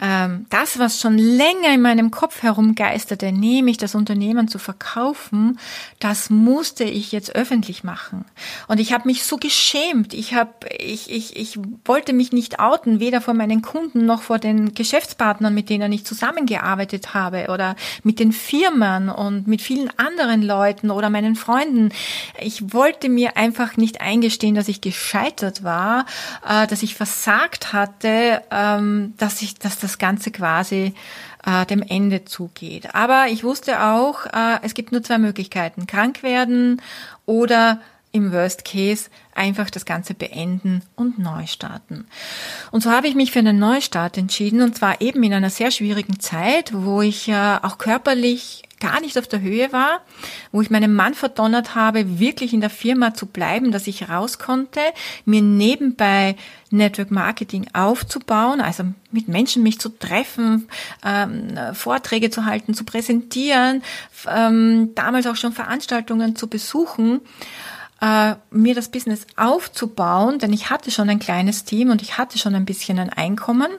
ähm, 0.00 0.46
das, 0.48 0.78
was 0.78 0.98
schon 0.98 1.18
länger 1.18 1.74
in 1.74 1.82
meinem 1.82 2.10
Kopf 2.10 2.42
herumgeisterte, 2.42 3.32
nämlich 3.32 3.76
das 3.76 3.94
Unternehmen 3.94 4.48
zu 4.48 4.58
verkaufen, 4.58 5.58
das 5.98 6.30
musste 6.30 6.84
ich 6.84 7.12
jetzt 7.12 7.34
öffentlich 7.34 7.84
machen. 7.84 8.24
Und 8.66 8.80
ich 8.80 8.92
habe 8.92 9.06
mich 9.06 9.24
so 9.24 9.36
geschämt. 9.36 10.14
Ich 10.14 10.34
habe, 10.34 10.52
ich, 10.78 11.10
ich, 11.10 11.36
ich 11.36 11.58
wollte 11.84 12.12
mich 12.14 12.32
nicht 12.32 12.60
outen, 12.60 12.98
weder 12.98 13.20
vor 13.20 13.34
meinen 13.34 13.60
Kunden 13.60 14.06
noch 14.06 14.22
vor 14.22 14.38
den 14.38 14.74
Geschäftspartnern, 14.74 15.52
mit 15.52 15.68
denen 15.68 15.92
ich 15.92 16.06
zusammengearbeitet 16.06 17.12
habe 17.12 17.48
oder 17.48 17.76
mit 18.02 18.18
den 18.18 18.32
Firmen 18.32 19.10
und 19.10 19.46
mit 19.46 19.60
vielen 19.60 19.90
anderen 19.98 20.42
Leuten 20.42 20.90
oder 20.90 21.10
meinen 21.10 21.36
Freunden. 21.36 21.90
Ich 22.40 22.72
wollte 22.72 23.08
mir 23.10 23.36
einfach 23.36 23.76
nicht 23.76 24.00
eingestehen, 24.00 24.54
dass 24.54 24.68
ich 24.68 24.80
gescheitert 24.80 25.62
war, 25.62 26.06
äh, 26.48 26.66
dass 26.66 26.82
ich 26.82 26.94
versagt 26.94 27.74
hatte, 27.74 28.42
ähm, 28.50 29.12
dass 29.18 29.42
ich, 29.42 29.54
dass 29.56 29.78
das 29.78 29.89
das 29.90 29.98
Ganze 29.98 30.30
quasi 30.30 30.94
äh, 31.44 31.66
dem 31.66 31.82
Ende 31.82 32.24
zugeht. 32.24 32.94
Aber 32.94 33.26
ich 33.28 33.44
wusste 33.44 33.82
auch, 33.82 34.26
äh, 34.26 34.58
es 34.62 34.74
gibt 34.74 34.92
nur 34.92 35.02
zwei 35.02 35.18
Möglichkeiten. 35.18 35.86
Krank 35.86 36.22
werden 36.22 36.80
oder 37.26 37.80
im 38.12 38.32
Worst 38.32 38.64
Case 38.64 39.08
einfach 39.34 39.70
das 39.70 39.84
Ganze 39.84 40.14
beenden 40.14 40.82
und 40.96 41.18
neu 41.18 41.46
starten. 41.46 42.06
Und 42.70 42.82
so 42.82 42.90
habe 42.90 43.06
ich 43.06 43.14
mich 43.14 43.30
für 43.30 43.38
einen 43.38 43.58
Neustart 43.58 44.18
entschieden 44.18 44.62
und 44.62 44.76
zwar 44.76 45.00
eben 45.00 45.22
in 45.22 45.32
einer 45.32 45.50
sehr 45.50 45.70
schwierigen 45.70 46.18
Zeit, 46.18 46.72
wo 46.74 47.02
ich 47.02 47.28
äh, 47.28 47.58
auch 47.62 47.78
körperlich 47.78 48.62
gar 48.80 49.00
nicht 49.00 49.18
auf 49.18 49.28
der 49.28 49.40
Höhe 49.40 49.72
war, 49.72 50.00
wo 50.50 50.60
ich 50.60 50.70
meinem 50.70 50.94
Mann 50.94 51.14
verdonnert 51.14 51.74
habe, 51.74 52.18
wirklich 52.18 52.52
in 52.52 52.60
der 52.60 52.70
Firma 52.70 53.14
zu 53.14 53.26
bleiben, 53.26 53.70
dass 53.70 53.86
ich 53.86 54.08
raus 54.08 54.38
konnte, 54.38 54.80
mir 55.24 55.42
nebenbei 55.42 56.36
Network 56.70 57.10
Marketing 57.10 57.66
aufzubauen, 57.72 58.60
also 58.60 58.84
mit 59.12 59.28
Menschen 59.28 59.62
mich 59.62 59.78
zu 59.78 59.90
treffen, 59.90 60.68
ähm, 61.04 61.48
Vorträge 61.74 62.30
zu 62.30 62.44
halten, 62.44 62.74
zu 62.74 62.84
präsentieren, 62.84 63.82
ähm, 64.26 64.94
damals 64.94 65.26
auch 65.26 65.36
schon 65.36 65.52
Veranstaltungen 65.52 66.36
zu 66.36 66.48
besuchen 66.48 67.20
äh, 68.00 68.34
mir 68.50 68.74
das 68.74 68.88
Business 68.88 69.26
aufzubauen, 69.36 70.38
denn 70.38 70.52
ich 70.52 70.70
hatte 70.70 70.90
schon 70.90 71.10
ein 71.10 71.18
kleines 71.18 71.64
Team 71.64 71.90
und 71.90 72.02
ich 72.02 72.18
hatte 72.18 72.38
schon 72.38 72.54
ein 72.54 72.64
bisschen 72.64 72.98
ein 72.98 73.10
Einkommen. 73.10 73.70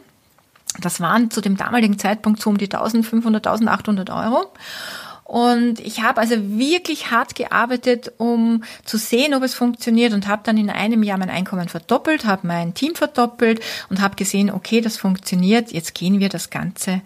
Das 0.79 1.01
waren 1.01 1.31
zu 1.31 1.41
dem 1.41 1.57
damaligen 1.57 1.99
Zeitpunkt 1.99 2.41
so 2.41 2.49
um 2.49 2.57
die 2.57 2.65
1500, 2.65 3.45
1800 3.45 4.10
Euro. 4.10 4.51
Und 5.31 5.79
ich 5.79 6.01
habe 6.01 6.19
also 6.19 6.36
wirklich 6.57 7.10
hart 7.10 7.36
gearbeitet, 7.36 8.12
um 8.17 8.63
zu 8.84 8.97
sehen, 8.97 9.34
ob 9.34 9.43
es 9.43 9.53
funktioniert 9.53 10.13
und 10.13 10.27
habe 10.27 10.41
dann 10.43 10.57
in 10.57 10.69
einem 10.69 11.03
Jahr 11.03 11.17
mein 11.17 11.29
Einkommen 11.29 11.69
verdoppelt, 11.69 12.25
habe 12.25 12.45
mein 12.47 12.73
Team 12.73 12.95
verdoppelt 12.95 13.62
und 13.89 14.01
habe 14.01 14.17
gesehen, 14.17 14.51
okay, 14.51 14.81
das 14.81 14.97
funktioniert, 14.97 15.71
jetzt 15.71 15.95
gehen 15.95 16.19
wir 16.19 16.27
das 16.27 16.49
Ganze 16.49 17.01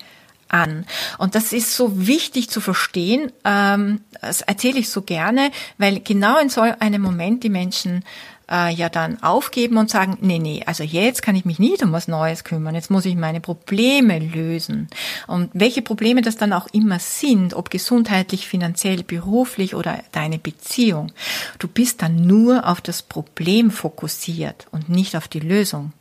an. 0.48 0.86
Und 1.20 1.36
das 1.36 1.54
ist 1.54 1.76
so 1.76 2.08
wichtig 2.08 2.50
zu 2.50 2.62
verstehen, 2.62 3.32
ähm, 3.44 4.02
das 4.22 4.42
erzähle 4.42 4.80
ich 4.80 4.90
so 4.90 5.04
gerne, 5.04 5.52
weil 5.78 6.00
genau 6.00 6.40
in 6.40 6.50
so 6.50 6.62
einem 6.62 7.04
Moment 7.04 7.44
die 7.44 7.50
Menschen 7.50 8.04
äh, 8.50 8.74
ja 8.74 8.90
dann 8.90 9.22
aufgeben 9.24 9.78
und 9.78 9.90
sagen, 9.90 10.18
nee, 10.22 10.40
nee, 10.40 10.64
also 10.66 10.84
jetzt 10.84 11.22
kann 11.22 11.36
ich 11.36 11.46
mich 11.46 11.60
nicht 11.60 11.84
um 11.84 11.92
was 11.92 12.08
Neues 12.08 12.44
kümmern, 12.44 12.76
jetzt 12.76 12.92
muss 12.92 13.06
ich 13.06 13.16
meine 13.16 13.42
Probleme 13.42 14.20
lösen. 14.20 14.88
Und 15.28 15.50
welche 15.54 15.82
Probleme 15.82 16.22
das 16.22 16.38
dann 16.38 16.54
auch 16.54 16.68
immer 16.72 17.00
sind, 17.00 17.54
ob 17.54 17.70
gesundheitlich, 17.70 18.48
finanziell, 18.48 19.04
beruflich 19.04 19.76
oder 19.76 20.00
deine 20.12 20.38
Beziehung, 20.38 21.12
du 21.60 21.68
bist 21.68 22.02
dann 22.02 22.28
nur 22.28 22.68
auf 22.68 22.82
das 22.82 23.02
Problem 23.02 23.72
fokussiert 23.72 24.68
und 24.72 24.90
nicht 24.90 25.16
auf 25.16 25.28
die 25.28 25.40
Lösung. 25.40 25.94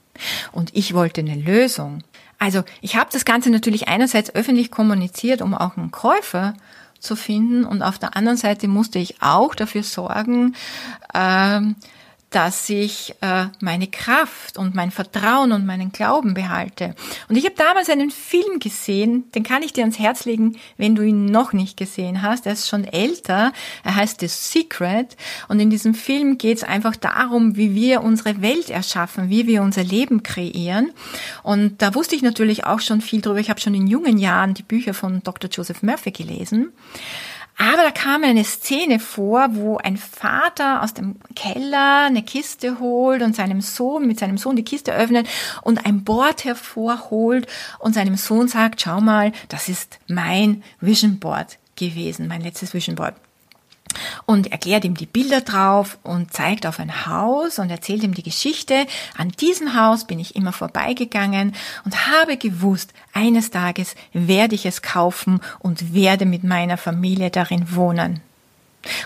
Und 0.53 0.71
ich 0.75 0.95
wollte 0.95 1.21
eine 1.21 1.35
Lösung. 1.35 2.05
Also 2.39 2.63
ich 2.81 2.97
habe 2.97 3.11
das 3.13 3.25
Ganze 3.25 3.51
natürlich 3.51 3.89
einerseits 3.89 4.35
öffentlich 4.35 4.71
kommuniziert, 4.71 5.41
um 5.41 5.55
auch 5.55 5.77
einen 5.77 5.91
Käufer 5.91 6.55
zu 6.99 7.17
finden 7.17 7.65
und 7.65 7.83
auf 7.83 7.99
der 7.99 8.17
anderen 8.17 8.39
Seite 8.39 8.67
musste 8.67 8.99
ich 8.99 9.23
auch 9.23 9.55
dafür 9.55 9.83
sorgen, 9.83 10.55
ähm, 11.15 11.77
dass 12.35 12.69
ich 12.69 13.15
äh, 13.21 13.47
meine 13.61 13.87
Kraft 13.87 14.59
und 14.59 14.75
mein 14.75 14.91
Vertrauen 14.91 15.53
und 15.53 15.65
meinen 15.67 15.93
Glauben 15.93 16.35
behalte. 16.35 16.97
Und 17.29 17.37
ich 17.37 17.45
habe 17.45 17.55
damals 17.55 17.89
einen 17.89 18.11
Film 18.11 18.59
gesehen, 18.59 19.31
den 19.37 19.45
kann 19.45 19.63
ich 19.63 19.73
dir 19.73 19.83
ans 19.83 20.01
Herz 20.01 20.25
legen, 20.25 20.57
wenn 20.77 20.97
du 20.97 21.03
ihn 21.03 21.27
noch 21.27 21.53
nicht 21.53 21.77
gesehen 21.77 22.23
hast. 22.23 22.47
Er 22.47 22.55
ist 22.55 22.69
schon 22.69 22.83
älter, 22.83 23.53
er 23.85 23.95
heißt 23.95 24.19
The 24.19 24.27
Secret. 24.27 25.17
Und 25.47 25.61
in 25.61 25.71
diesem 25.71 25.95
Film 25.95 26.37
geht 26.37 26.59
es 26.59 26.65
einfach 26.65 26.97
darum, 26.97 27.55
wie 27.55 27.77
wir 27.77 28.03
unsere 28.03 28.43
Welt 28.43 28.69
erschaffen, 28.69 29.31
wie 29.31 29.47
wir 29.47 29.63
unser 29.63 29.85
Leben 29.85 30.25
kreieren. 30.25 30.91
Und 31.45 31.83
da 31.83 31.95
wusste 31.95 32.17
ich 32.17 32.23
natürlich 32.23 32.65
auch 32.65 32.81
schon 32.81 33.01
viel 33.01 33.21
drüber. 33.21 33.39
Ich 33.39 33.51
habe 33.51 33.61
schon 33.61 33.75
in 33.75 33.87
jungen 33.87 34.19
Jahren 34.19 34.55
die 34.55 34.65
Bücher 34.65 34.93
von 34.93 35.23
Dr. 35.23 35.49
Joseph 35.51 35.85
Murphy 35.85 36.11
gelesen. 36.11 36.73
Aber 37.57 37.83
da 37.83 37.91
kam 37.91 38.25
eine 38.25 38.45
Szene 38.45 38.99
vor, 38.99 39.49
wo 39.55 39.77
ein 39.77 39.97
Vater 39.97 40.83
aus 40.83 40.93
dem 40.93 41.17
Keller 41.37 42.07
eine 42.07 42.23
Kiste 42.23 42.81
holt 42.81 43.23
und 43.23 43.37
seinem 43.37 43.61
Sohn, 43.61 44.07
mit 44.07 44.19
seinem 44.19 44.39
Sohn 44.39 44.57
die 44.57 44.65
Kiste 44.65 44.93
öffnet 44.93 45.29
und 45.63 45.87
ein 45.87 46.03
Board 46.05 46.45
hervorholt 46.45 47.47
und 47.79 47.95
seinem 47.95 48.17
Sohn 48.17 48.49
sagt, 48.49 48.83
schau 48.83 49.01
mal, 49.01 49.33
das 49.49 49.69
ist 49.69 49.99
mein 50.09 50.63
Vision 50.81 51.19
Board 51.21 51.59
gewesen, 51.77 52.27
mein 52.27 52.41
letztes 52.41 52.75
Vision 52.75 52.97
Board 52.97 53.15
und 54.27 54.53
erklärt 54.53 54.85
ihm 54.85 54.97
die 54.97 55.07
Bilder 55.07 55.41
drauf 55.41 55.99
und 56.03 56.33
zeigt 56.33 56.67
auf 56.67 56.81
ein 56.81 57.07
Haus 57.07 57.59
und 57.59 57.71
erzählt 57.71 58.03
ihm 58.03 58.15
die 58.15 58.23
Geschichte. 58.23 58.87
An 59.17 59.31
diesem 59.31 59.75
Haus 59.75 60.07
bin 60.07 60.19
ich 60.19 60.37
immer 60.37 60.53
vorbeigegangen 60.53 61.55
und 61.85 62.09
habe 62.09 62.37
gewusst, 62.37 62.93
eines 63.13 63.51
Tages 63.51 63.95
werde 64.13 64.55
ich 64.55 64.67
es 64.67 64.83
kaufen 64.83 65.41
und 65.59 65.95
werde 65.95 66.27
mit 66.27 66.45
meiner 66.45 66.77
Familie 66.77 67.31
darin 67.31 67.75
wohnen. 67.75 68.21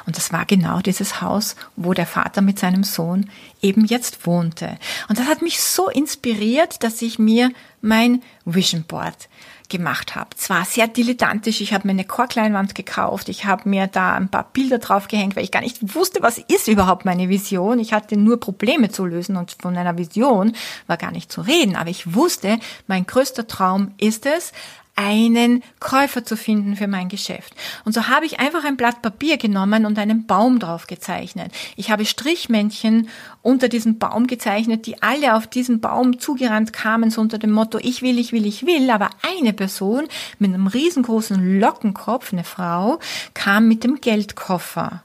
Und 0.07 0.17
das 0.17 0.33
war 0.33 0.45
genau 0.45 0.81
dieses 0.81 1.21
Haus, 1.21 1.57
wo 1.77 1.95
der 1.95 2.07
Vater 2.07 2.41
mit 2.41 2.59
seinem 2.59 2.85
Sohn 2.85 3.31
eben 3.62 3.85
jetzt 3.85 4.27
wohnte. 4.27 4.79
Und 5.09 5.19
das 5.19 5.27
hat 5.27 5.43
mich 5.43 5.61
so 5.61 5.88
inspiriert, 5.88 6.83
dass 6.83 7.03
ich 7.03 7.19
mir 7.19 7.51
mein 7.81 8.23
Vision 8.45 8.85
Board 8.85 9.29
gemacht 9.69 10.14
habe. 10.17 10.31
Zwar 10.37 10.64
sehr 10.64 10.88
dilettantisch, 10.88 11.61
ich 11.61 11.73
habe 11.73 11.87
mir 11.87 11.93
eine 11.93 12.05
Chorkleinwand 12.05 12.75
gekauft, 12.75 13.29
ich 13.29 13.45
habe 13.45 13.69
mir 13.69 13.87
da 13.87 14.14
ein 14.14 14.31
paar 14.31 14.49
Bilder 14.53 14.79
draufgehängt, 14.79 15.37
weil 15.37 15.45
ich 15.45 15.51
gar 15.51 15.61
nicht 15.61 15.95
wusste, 15.95 16.23
was 16.23 16.38
ist 16.38 16.69
überhaupt 16.69 17.05
meine 17.05 17.29
Vision. 17.29 17.79
Ich 17.79 17.93
hatte 17.93 18.17
nur 18.17 18.41
Probleme 18.41 18.91
zu 18.91 19.05
lösen 19.05 19.37
und 19.37 19.57
von 19.61 19.77
einer 19.77 19.99
Vision 19.99 20.53
war 20.87 20.97
gar 20.97 21.11
nicht 21.11 21.31
zu 21.31 21.43
reden. 21.43 21.77
Aber 21.77 21.91
ich 21.91 22.14
wusste, 22.14 22.59
mein 22.87 23.07
größter 23.07 23.47
Traum 23.47 23.93
ist 23.99 24.27
es, 24.27 24.53
einen 24.99 25.63
Käufer 25.79 26.25
zu 26.25 26.37
finden 26.37 26.75
für 26.75 26.89
mein 26.89 27.09
Geschäft. 27.09 27.55
Und 27.85 27.93
so 27.93 28.09
habe 28.09 28.27
ich 28.27 28.41
einfach 28.41 28.65
ein 28.65 28.77
Blatt 28.77 29.01
Papier 29.01 29.37
genommen 29.37 29.87
und 29.87 29.97
einen 29.97 30.27
Baum 30.27 30.59
drauf 30.59 30.89
gezeichnet. 30.89 31.53
Ich 31.77 31.93
habe 31.93 32.05
Strichmännchen 32.05 33.09
unter 33.41 33.69
diesem 33.69 33.99
Baum 34.01 34.27
gezeichnet, 34.27 34.87
die 34.87 35.01
alle 35.01 35.37
auf 35.37 35.47
diesen 35.47 35.81
Baum 35.81 36.19
zugerannt 36.19 36.73
kamen, 36.73 37.11
so 37.11 37.21
unter 37.21 37.39
dem 37.39 37.53
Motto, 37.53 37.79
ich 37.81 38.03
will, 38.03 38.19
ich 38.19 38.33
will, 38.33 38.45
ich 38.45 38.67
will. 38.67 38.91
Aber 38.91 39.11
eine 39.23 39.53
Person 39.53 40.09
mit 40.41 40.53
einem 40.53 40.67
riesengroßen 40.67 41.61
Lockenkopf, 41.61 42.33
eine 42.33 42.43
Frau, 42.43 42.99
kam 43.35 43.69
mit 43.69 43.85
dem 43.85 44.01
Geldkoffer. 44.01 45.05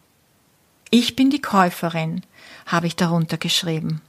Ich 0.90 1.16
bin 1.16 1.30
die 1.30 1.42
Käuferin, 1.42 2.24
habe 2.66 2.88
ich 2.88 2.96
darunter 2.96 3.38
geschrieben. 3.38 4.02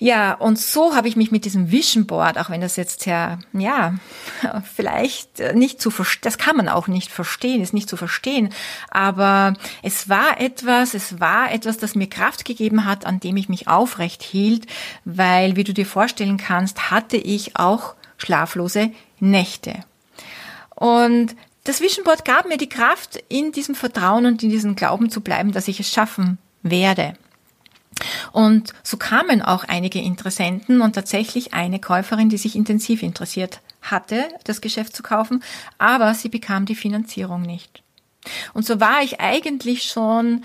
Ja, 0.00 0.34
und 0.34 0.60
so 0.60 0.94
habe 0.94 1.08
ich 1.08 1.16
mich 1.16 1.32
mit 1.32 1.44
diesem 1.44 1.72
Vision 1.72 2.06
Board, 2.06 2.38
auch 2.38 2.50
wenn 2.50 2.60
das 2.60 2.76
jetzt 2.76 3.04
ja, 3.04 3.40
ja, 3.52 3.94
vielleicht 4.76 5.40
nicht 5.54 5.82
zu 5.82 5.90
verstehen, 5.90 6.22
das 6.22 6.38
kann 6.38 6.56
man 6.56 6.68
auch 6.68 6.86
nicht 6.86 7.10
verstehen, 7.10 7.60
ist 7.60 7.74
nicht 7.74 7.88
zu 7.88 7.96
verstehen, 7.96 8.50
aber 8.90 9.54
es 9.82 10.08
war 10.08 10.40
etwas, 10.40 10.94
es 10.94 11.18
war 11.18 11.50
etwas, 11.50 11.78
das 11.78 11.96
mir 11.96 12.08
Kraft 12.08 12.44
gegeben 12.44 12.84
hat, 12.84 13.06
an 13.06 13.18
dem 13.18 13.36
ich 13.36 13.48
mich 13.48 13.66
aufrecht 13.66 14.22
hielt, 14.22 14.66
weil, 15.04 15.56
wie 15.56 15.64
du 15.64 15.74
dir 15.74 15.86
vorstellen 15.86 16.36
kannst, 16.36 16.92
hatte 16.92 17.16
ich 17.16 17.56
auch 17.56 17.94
schlaflose 18.18 18.92
Nächte. 19.18 19.84
Und 20.76 21.34
das 21.64 21.80
Vision 21.80 22.04
Board 22.04 22.24
gab 22.24 22.48
mir 22.48 22.56
die 22.56 22.68
Kraft, 22.68 23.22
in 23.28 23.50
diesem 23.50 23.74
Vertrauen 23.74 24.26
und 24.26 24.44
in 24.44 24.50
diesem 24.50 24.76
Glauben 24.76 25.10
zu 25.10 25.22
bleiben, 25.22 25.50
dass 25.50 25.66
ich 25.66 25.80
es 25.80 25.92
schaffen 25.92 26.38
werde. 26.62 27.14
Und 28.32 28.72
so 28.82 28.96
kamen 28.96 29.42
auch 29.42 29.64
einige 29.64 30.00
Interessenten 30.00 30.80
und 30.80 30.94
tatsächlich 30.94 31.54
eine 31.54 31.80
Käuferin, 31.80 32.28
die 32.28 32.38
sich 32.38 32.56
intensiv 32.56 33.02
interessiert 33.02 33.60
hatte, 33.82 34.28
das 34.44 34.60
Geschäft 34.60 34.94
zu 34.94 35.02
kaufen, 35.02 35.42
aber 35.78 36.14
sie 36.14 36.28
bekam 36.28 36.66
die 36.66 36.74
Finanzierung 36.74 37.42
nicht. 37.42 37.82
Und 38.52 38.66
so 38.66 38.80
war 38.80 39.02
ich 39.02 39.20
eigentlich 39.20 39.84
schon 39.84 40.44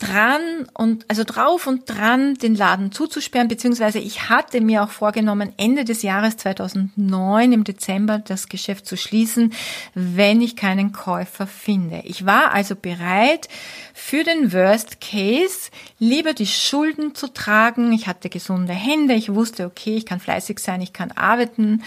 dran 0.00 0.66
und 0.74 1.04
also 1.08 1.24
drauf 1.24 1.66
und 1.66 1.88
dran, 1.88 2.34
den 2.34 2.54
Laden 2.54 2.90
zuzusperren, 2.90 3.48
beziehungsweise 3.48 3.98
ich 3.98 4.28
hatte 4.30 4.60
mir 4.60 4.82
auch 4.82 4.90
vorgenommen, 4.90 5.52
Ende 5.58 5.84
des 5.84 6.02
Jahres 6.02 6.38
2009 6.38 7.52
im 7.52 7.64
Dezember 7.64 8.18
das 8.18 8.48
Geschäft 8.48 8.86
zu 8.86 8.96
schließen, 8.96 9.52
wenn 9.94 10.40
ich 10.40 10.56
keinen 10.56 10.92
Käufer 10.92 11.46
finde. 11.46 12.00
Ich 12.04 12.24
war 12.24 12.52
also 12.52 12.74
bereit, 12.74 13.48
für 13.92 14.24
den 14.24 14.52
Worst 14.52 15.00
Case 15.00 15.70
lieber 15.98 16.32
die 16.32 16.46
Schulden 16.46 17.14
zu 17.14 17.28
tragen. 17.28 17.92
Ich 17.92 18.06
hatte 18.06 18.30
gesunde 18.30 18.72
Hände, 18.72 19.14
ich 19.14 19.34
wusste, 19.34 19.66
okay, 19.66 19.96
ich 19.96 20.06
kann 20.06 20.18
fleißig 20.18 20.58
sein, 20.58 20.80
ich 20.80 20.94
kann 20.94 21.12
arbeiten 21.12 21.82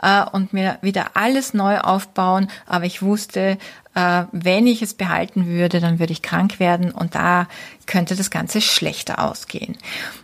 äh, 0.00 0.24
und 0.30 0.52
mir 0.52 0.78
wieder 0.82 1.10
alles 1.14 1.52
neu 1.52 1.78
aufbauen, 1.78 2.48
aber 2.66 2.84
ich 2.84 3.02
wusste, 3.02 3.58
äh, 3.96 4.26
wenn 4.30 4.66
ich 4.66 4.82
es 4.82 4.94
behalten 4.94 5.46
würde, 5.46 5.80
dann 5.80 5.98
würde 5.98 6.12
ich 6.12 6.20
krank 6.20 6.60
werden 6.60 6.92
und 6.92 7.14
da 7.14 7.48
könnte 7.86 8.14
das 8.14 8.30
Ganze 8.30 8.60
schlechter 8.60 9.18
ausgehen. 9.18 9.76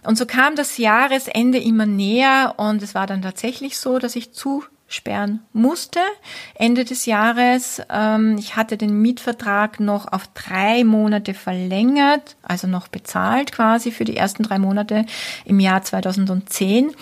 Und 0.05 0.19
so 0.19 0.27
kam 0.27 0.57
das 0.57 0.77
Jahresende 0.77 1.59
immer 1.59 1.87
näher 1.87 2.55
und 2.59 2.83
es 2.83 2.95
war 2.95 3.07
dann 3.07 3.23
tatsächlich 3.23 3.79
so, 3.79 3.99
dass 3.99 4.15
ich 4.15 4.33
zusperren 4.35 5.41
musste 5.55 6.01
Ende 6.55 6.85
des 6.85 7.07
Jahres. 7.07 7.81
Ähm, 7.89 8.37
ich 8.39 8.57
hatte 8.57 8.77
den 8.77 9.01
Mietvertrag 9.01 9.81
noch 9.81 10.13
auf 10.13 10.29
drei 10.35 10.85
Monate 10.85 11.33
verlängert, 11.33 12.37
also 12.43 12.67
noch 12.67 12.89
bezahlt 12.89 13.53
quasi 13.53 13.91
für 13.91 14.05
die 14.05 14.19
ersten 14.19 14.43
drei 14.43 14.59
Monate 14.59 15.07
im 15.47 15.61
Jahr 15.61 15.83
2010 15.83 16.95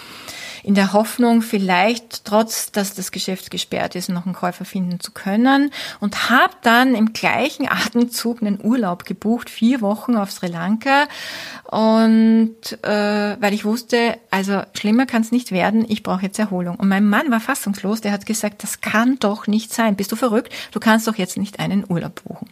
in 0.62 0.74
der 0.74 0.92
Hoffnung, 0.92 1.42
vielleicht 1.42 2.24
trotz, 2.24 2.72
dass 2.72 2.94
das 2.94 3.12
Geschäft 3.12 3.50
gesperrt 3.50 3.94
ist, 3.94 4.08
noch 4.08 4.26
einen 4.26 4.34
Käufer 4.34 4.64
finden 4.64 5.00
zu 5.00 5.12
können 5.12 5.70
und 6.00 6.30
habe 6.30 6.54
dann 6.62 6.94
im 6.94 7.12
gleichen 7.12 7.68
Atemzug 7.68 8.42
einen 8.42 8.58
Urlaub 8.62 9.04
gebucht, 9.04 9.50
vier 9.50 9.80
Wochen 9.80 10.16
auf 10.16 10.30
Sri 10.30 10.48
Lanka 10.48 11.06
und 11.64 12.54
äh, 12.82 13.36
weil 13.40 13.54
ich 13.54 13.64
wusste, 13.64 14.18
also 14.30 14.62
schlimmer 14.74 15.06
kann 15.06 15.22
es 15.22 15.32
nicht 15.32 15.52
werden, 15.52 15.84
ich 15.88 16.02
brauche 16.02 16.22
jetzt 16.22 16.38
Erholung. 16.38 16.76
Und 16.76 16.88
mein 16.88 17.08
Mann 17.08 17.30
war 17.30 17.40
fassungslos, 17.40 18.00
der 18.00 18.12
hat 18.12 18.26
gesagt, 18.26 18.62
das 18.62 18.80
kann 18.80 19.18
doch 19.18 19.46
nicht 19.46 19.72
sein, 19.72 19.96
bist 19.96 20.12
du 20.12 20.16
verrückt, 20.16 20.52
du 20.72 20.80
kannst 20.80 21.06
doch 21.06 21.16
jetzt 21.16 21.36
nicht 21.36 21.60
einen 21.60 21.84
Urlaub 21.88 22.22
buchen. 22.24 22.48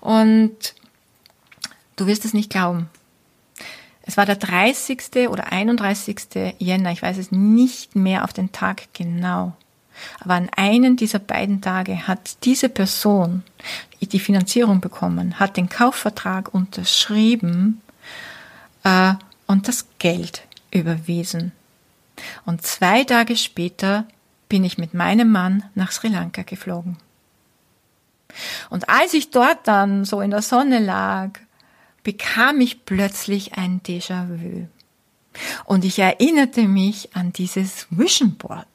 Und 0.00 0.74
du 1.96 2.06
wirst 2.06 2.24
es 2.24 2.34
nicht 2.34 2.50
glauben. 2.50 2.88
Es 4.06 4.16
war 4.16 4.24
der 4.24 4.36
30. 4.36 5.28
oder 5.28 5.52
31. 5.52 6.54
Jänner, 6.58 6.92
ich 6.92 7.02
weiß 7.02 7.18
es 7.18 7.32
nicht 7.32 7.96
mehr 7.96 8.24
auf 8.24 8.32
den 8.32 8.52
Tag 8.52 8.88
genau. 8.92 9.52
Aber 10.20 10.34
an 10.34 10.48
einem 10.56 10.96
dieser 10.96 11.18
beiden 11.18 11.60
Tage 11.60 12.06
hat 12.06 12.44
diese 12.44 12.68
Person 12.68 13.42
die 14.00 14.20
Finanzierung 14.20 14.80
bekommen, 14.80 15.40
hat 15.40 15.56
den 15.56 15.68
Kaufvertrag 15.68 16.54
unterschrieben 16.54 17.80
äh, 18.84 19.14
und 19.46 19.66
das 19.66 19.86
Geld 19.98 20.42
überwiesen. 20.70 21.50
Und 22.44 22.62
zwei 22.62 23.02
Tage 23.04 23.36
später 23.36 24.04
bin 24.48 24.64
ich 24.64 24.78
mit 24.78 24.94
meinem 24.94 25.32
Mann 25.32 25.64
nach 25.74 25.90
Sri 25.90 26.08
Lanka 26.08 26.42
geflogen. 26.42 26.98
Und 28.70 28.88
als 28.88 29.14
ich 29.14 29.30
dort 29.30 29.66
dann 29.66 30.04
so 30.04 30.20
in 30.20 30.30
der 30.30 30.42
Sonne 30.42 30.78
lag 30.78 31.30
bekam 32.06 32.60
ich 32.60 32.84
plötzlich 32.84 33.54
ein 33.54 33.80
Déjà-vu. 33.82 34.68
Und 35.64 35.84
ich 35.84 35.98
erinnerte 35.98 36.68
mich 36.68 37.16
an 37.16 37.32
dieses 37.32 37.88
Vision 37.90 38.36
Board. 38.36 38.68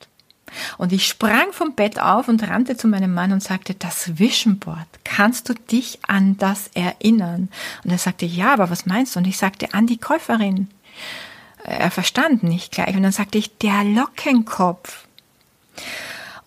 Und 0.78 0.92
ich 0.92 1.08
sprang 1.08 1.54
vom 1.54 1.74
Bett 1.74 1.98
auf 1.98 2.28
und 2.28 2.46
rannte 2.46 2.76
zu 2.76 2.90
meinem 2.90 3.14
Mann 3.14 3.32
und 3.32 3.42
sagte, 3.42 3.74
das 3.74 4.20
Vision 4.20 4.60
Board, 4.60 4.86
kannst 5.06 5.48
du 5.48 5.54
dich 5.54 6.00
an 6.06 6.36
das 6.40 6.72
erinnern? 6.74 7.48
Und 7.86 7.92
er 7.92 7.98
sagte, 7.98 8.26
ja, 8.26 8.52
aber 8.52 8.70
was 8.70 8.86
meinst 8.86 9.16
du? 9.16 9.20
Und 9.20 9.28
ich 9.28 9.38
sagte, 9.38 9.74
an 9.74 9.88
die 9.88 9.98
Käuferin. 9.98 10.68
Er 11.64 11.90
verstand 11.90 12.44
nicht 12.44 12.74
gleich. 12.74 12.98
Und 12.98 13.04
dann 13.04 13.14
sagte 13.14 13.38
ich, 13.38 13.58
der 13.60 13.86
Lockenkopf. 13.86 15.06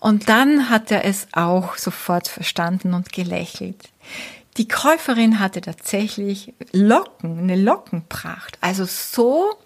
Und 0.00 0.28
dann 0.28 0.68
hat 0.68 0.90
er 0.90 1.06
es 1.06 1.28
auch 1.32 1.78
sofort 1.78 2.28
verstanden 2.28 2.92
und 2.92 3.10
gelächelt. 3.10 3.88
Die 4.56 4.68
Käuferin 4.68 5.40
hatte 5.40 5.60
tatsächlich 5.60 6.54
Locken, 6.72 7.38
eine 7.38 7.56
Lockenpracht. 7.56 8.56
Also 8.60 8.84
so 8.84 9.56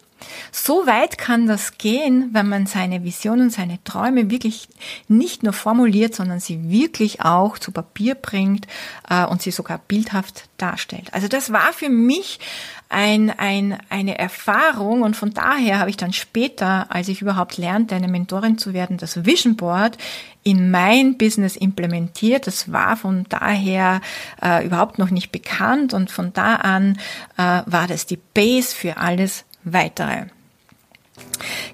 So 0.53 0.87
weit 0.87 1.19
kann 1.19 1.47
das 1.47 1.79
gehen, 1.79 2.31
wenn 2.33 2.49
man 2.49 2.67
seine 2.67 3.05
Vision 3.05 3.41
und 3.41 3.51
seine 3.51 3.83
Träume 3.85 4.31
wirklich 4.31 4.69
nicht 5.07 5.43
nur 5.43 5.53
formuliert, 5.53 6.15
sondern 6.15 6.41
sie 6.41 6.71
wirklich 6.71 7.23
auch 7.23 7.59
zu 7.59 7.73
Papier 7.73 8.15
bringt 8.15 8.67
äh, 9.09 9.25
und 9.25 9.43
sie 9.43 9.51
sogar 9.51 9.79
bildhaft 9.87 10.49
darstellt. 10.57 11.13
Also 11.13 11.29
das 11.29 11.53
war 11.53 11.73
für 11.73 11.89
mich 11.89 12.41
ein, 12.89 13.31
ein, 13.31 13.79
eine 13.91 14.19
Erfahrung 14.19 15.03
und 15.03 15.17
von 15.17 15.35
daher 15.35 15.79
habe 15.79 15.91
ich 15.91 15.99
dann 15.99 16.13
später, 16.13 16.87
als 16.89 17.09
ich 17.09 17.21
überhaupt 17.21 17.59
lernte, 17.59 17.95
eine 17.95 18.09
Mentorin 18.09 18.57
zu 18.57 18.73
werden, 18.73 18.97
das 18.97 19.27
Vision 19.27 19.57
Board 19.57 19.99
in 20.43 20.71
mein 20.71 21.19
Business 21.19 21.57
implementiert. 21.57 22.47
Das 22.47 22.73
war 22.73 22.97
von 22.97 23.27
daher 23.29 24.01
äh, 24.43 24.65
überhaupt 24.65 24.99
noch 24.99 25.11
nicht 25.11 25.31
bekannt 25.33 25.93
und 25.93 26.11
von 26.11 26.33
da 26.33 26.57
an 26.57 26.99
äh, 27.37 27.63
war 27.67 27.87
das 27.87 28.07
die 28.07 28.17
Base 28.17 28.75
für 28.75 28.97
alles 28.97 29.45
weitere. 29.73 30.27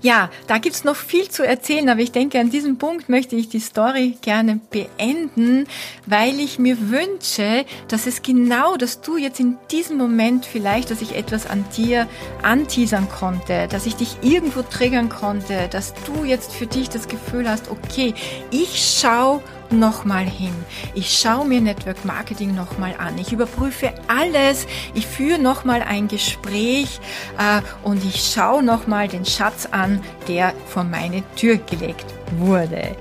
Ja, 0.02 0.30
da 0.46 0.58
gibt's 0.58 0.84
noch 0.84 0.96
viel 0.96 1.30
zu 1.30 1.46
erzählen, 1.46 1.88
aber 1.88 2.00
ich 2.00 2.12
denke, 2.12 2.38
an 2.38 2.50
diesem 2.50 2.76
Punkt 2.76 3.08
möchte 3.08 3.36
ich 3.36 3.48
die 3.48 3.60
Story 3.60 4.18
gerne 4.20 4.60
beenden, 4.70 5.66
weil 6.06 6.40
ich 6.40 6.58
mir 6.58 6.90
wünsche, 6.90 7.64
dass 7.88 8.06
es 8.06 8.22
genau, 8.22 8.76
dass 8.76 9.00
du 9.00 9.16
jetzt 9.16 9.40
in 9.40 9.56
diesem 9.70 9.96
Moment 9.96 10.44
vielleicht, 10.44 10.90
dass 10.90 11.00
ich 11.00 11.16
etwas 11.16 11.46
an 11.46 11.64
dir 11.76 12.06
anteasern 12.42 13.08
konnte, 13.08 13.66
dass 13.68 13.86
ich 13.86 13.96
dich 13.96 14.18
irgendwo 14.20 14.62
triggern 14.62 15.08
konnte, 15.08 15.68
dass 15.70 15.94
du 16.04 16.24
jetzt 16.24 16.52
für 16.52 16.66
dich 16.66 16.90
das 16.90 17.08
Gefühl 17.08 17.48
hast, 17.48 17.70
okay, 17.70 18.12
ich 18.50 18.98
schau 19.00 19.42
nochmal 19.74 20.24
hin. 20.24 20.54
Ich 20.94 21.18
schaue 21.18 21.46
mir 21.46 21.60
Network 21.60 22.04
Marketing 22.04 22.54
nochmal 22.54 22.94
an. 22.98 23.18
Ich 23.18 23.32
überprüfe 23.32 23.92
alles. 24.08 24.66
Ich 24.94 25.06
führe 25.06 25.38
nochmal 25.38 25.82
ein 25.82 26.08
Gespräch 26.08 27.00
äh, 27.38 27.60
und 27.86 28.04
ich 28.04 28.32
schaue 28.32 28.62
nochmal 28.62 29.08
den 29.08 29.24
Schatz 29.24 29.66
an, 29.70 30.00
der 30.28 30.54
vor 30.66 30.84
meine 30.84 31.22
Tür 31.36 31.56
gelegt 31.58 32.06
wurde. 32.38 32.96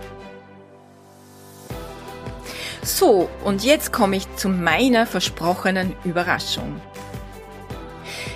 So, 2.84 3.30
und 3.46 3.64
jetzt 3.64 3.94
komme 3.94 4.18
ich 4.18 4.36
zu 4.36 4.50
meiner 4.50 5.06
versprochenen 5.06 5.96
Überraschung. 6.04 6.82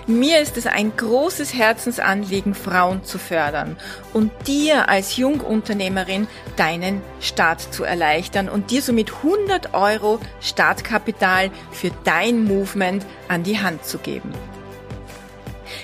Mir 0.08 0.40
ist 0.40 0.58
es 0.58 0.68
ein 0.68 0.96
großes 0.96 1.54
Herzensanliegen, 1.54 2.56
Frauen 2.56 3.04
zu 3.04 3.18
fördern 3.18 3.78
und 4.14 4.32
dir 4.48 4.90
als 4.90 5.18
Jungunternehmerin 5.18 6.28
deinen 6.56 7.02
Start 7.20 7.62
zu 7.74 7.84
erleichtern 7.84 8.50
und 8.50 8.72
dir 8.72 8.82
somit 8.82 9.12
100 9.14 9.74
Euro 9.74 10.20
Startkapital 10.42 11.52
für 11.72 11.92
dein 12.04 12.44
Movement 12.44 13.06
an 13.28 13.44
die 13.44 13.60
Hand 13.60 13.86
zu 13.86 13.98
geben. 13.98 14.34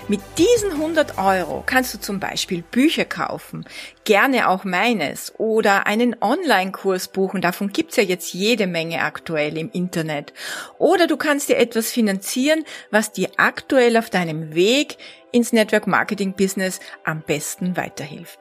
Mit 0.10 0.20
diesen 0.38 0.72
100 0.72 1.18
Euro 1.18 1.64
kannst 1.66 1.94
du 1.94 2.00
zum 2.00 2.20
Beispiel 2.20 2.62
Bücher 2.62 3.06
kaufen, 3.06 3.66
gerne 4.04 4.50
auch 4.50 4.66
meines, 4.66 5.34
oder 5.40 5.88
einen 5.88 6.18
Online-Kurs 6.20 7.08
buchen, 7.08 7.42
davon 7.42 7.70
gibt's 7.70 7.96
ja 7.96 8.04
jetzt 8.04 8.34
jede 8.34 8.68
Menge 8.68 9.02
aktuell 9.02 9.58
im 9.58 9.72
Internet. 9.72 10.34
Oder 10.78 11.08
du 11.08 11.16
kannst 11.16 11.48
dir 11.48 11.58
etwas 11.58 11.90
finanzieren, 11.90 12.66
was 12.92 13.14
dir 13.14 13.30
aktuell 13.38 13.96
auf 13.96 14.10
deinem 14.10 14.54
Weg 14.54 14.98
ins 15.32 15.54
Network 15.54 15.88
Marketing 15.88 16.34
Business 16.34 16.82
am 17.06 17.22
besten 17.22 17.78
weiterhilft. 17.78 18.40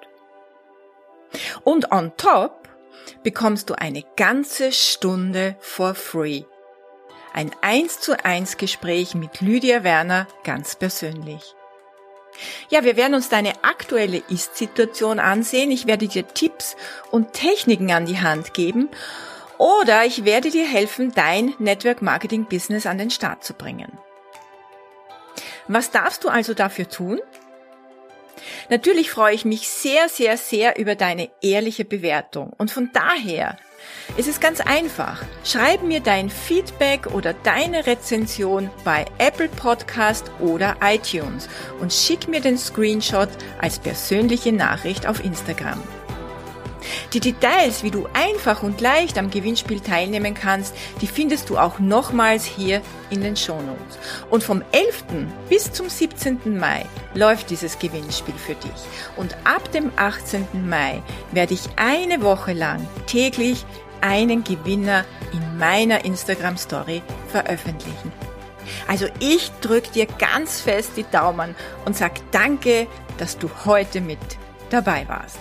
Und 1.62 1.92
on 1.92 2.12
top 2.16 2.68
bekommst 3.22 3.70
du 3.70 3.75
eine 3.75 4.03
ganze 4.16 4.72
Stunde 4.72 5.57
for 5.61 5.94
free 5.94 6.42
ein 7.33 7.51
1 7.61 8.01
zu 8.01 8.25
1 8.25 8.57
Gespräch 8.57 9.14
mit 9.14 9.40
Lydia 9.40 9.85
Werner 9.85 10.27
ganz 10.45 10.77
persönlich. 10.77 11.55
Ja, 12.71 12.85
wir 12.85 12.97
werden 12.97 13.14
uns 13.14 13.29
deine 13.29 13.62
aktuelle 13.62 14.23
Ist-Situation 14.29 15.18
ansehen. 15.18 15.71
Ich 15.71 15.87
werde 15.87 16.09
dir 16.09 16.27
Tipps 16.27 16.77
und 17.11 17.33
Techniken 17.33 17.92
an 17.92 18.07
die 18.07 18.21
Hand 18.21 18.55
geben 18.55 18.88
oder 19.59 20.05
ich 20.05 20.25
werde 20.25 20.51
dir 20.51 20.66
helfen, 20.66 21.12
dein 21.14 21.55
Network 21.59 22.03
Marketing 22.03 22.47
Business 22.47 22.87
an 22.87 22.99
den 22.99 23.11
Start 23.11 23.45
zu 23.45 23.55
bringen. 23.55 23.99
Was 25.68 25.90
darfst 25.90 26.25
du 26.25 26.29
also 26.29 26.55
dafür 26.55 26.88
tun? 26.88 27.21
Natürlich 28.71 29.11
freue 29.11 29.35
ich 29.35 29.45
mich 29.45 29.68
sehr, 29.68 30.09
sehr, 30.09 30.37
sehr 30.37 30.79
über 30.79 30.95
deine 30.95 31.31
ehrliche 31.42 31.85
Bewertung 31.85 32.53
und 32.57 32.71
von 32.71 32.90
daher 32.92 33.57
es 34.16 34.27
ist 34.27 34.40
ganz 34.40 34.61
einfach. 34.61 35.23
Schreib 35.45 35.83
mir 35.83 36.01
dein 36.01 36.29
Feedback 36.29 37.07
oder 37.07 37.33
deine 37.33 37.87
Rezension 37.87 38.71
bei 38.85 39.07
Apple 39.18 39.49
Podcast 39.49 40.31
oder 40.38 40.77
iTunes 40.83 41.49
und 41.81 41.92
schick 41.92 42.29
mir 42.29 42.40
den 42.40 42.59
Screenshot 42.59 43.29
als 43.61 43.79
persönliche 43.79 44.53
Nachricht 44.53 45.07
auf 45.07 45.25
Instagram. 45.25 45.81
Die 47.12 47.21
Details, 47.21 47.83
wie 47.83 47.90
du 47.90 48.09
einfach 48.12 48.62
und 48.62 48.81
leicht 48.81 49.18
am 49.18 49.31
Gewinnspiel 49.31 49.81
teilnehmen 49.81 50.35
kannst, 50.35 50.75
die 51.01 51.07
findest 51.07 51.51
du 51.51 51.59
auch 51.59 51.79
nochmals 51.79 52.45
hier 52.45 52.83
in 53.11 53.23
den 53.23 53.37
Shownotes. 53.37 53.99
Und 54.31 54.42
vom 54.42 54.62
11. 54.73 55.05
bis 55.49 55.73
zum 55.73 55.88
17. 55.88 56.59
Mai 56.59 56.87
läuft 57.14 57.51
dieses 57.51 57.79
Gewinnspiel 57.79 58.35
für 58.35 58.55
dich. 58.55 58.73
Und 59.16 59.37
ab 59.45 59.71
dem 59.73 59.90
18. 59.97 60.47
Mai 60.68 61.03
werde 61.33 61.55
ich 61.55 61.68
eine 61.77 62.23
Woche 62.23 62.53
lang 62.53 62.87
täglich 63.07 63.64
einen 64.01 64.45
Gewinner 64.45 65.05
in 65.33 65.59
meiner 65.59 66.05
Instagram 66.05 66.57
Story 66.57 67.03
veröffentlichen. 67.29 68.12
Also 68.87 69.07
ich 69.18 69.51
drücke 69.61 69.90
dir 69.90 70.07
ganz 70.07 70.61
fest 70.61 70.92
die 70.97 71.05
Daumen 71.11 71.55
und 71.85 71.97
sag 71.97 72.12
danke, 72.31 72.87
dass 73.18 73.38
du 73.38 73.51
heute 73.64 74.01
mit 74.01 74.18
dabei 74.71 75.07
warst. 75.09 75.38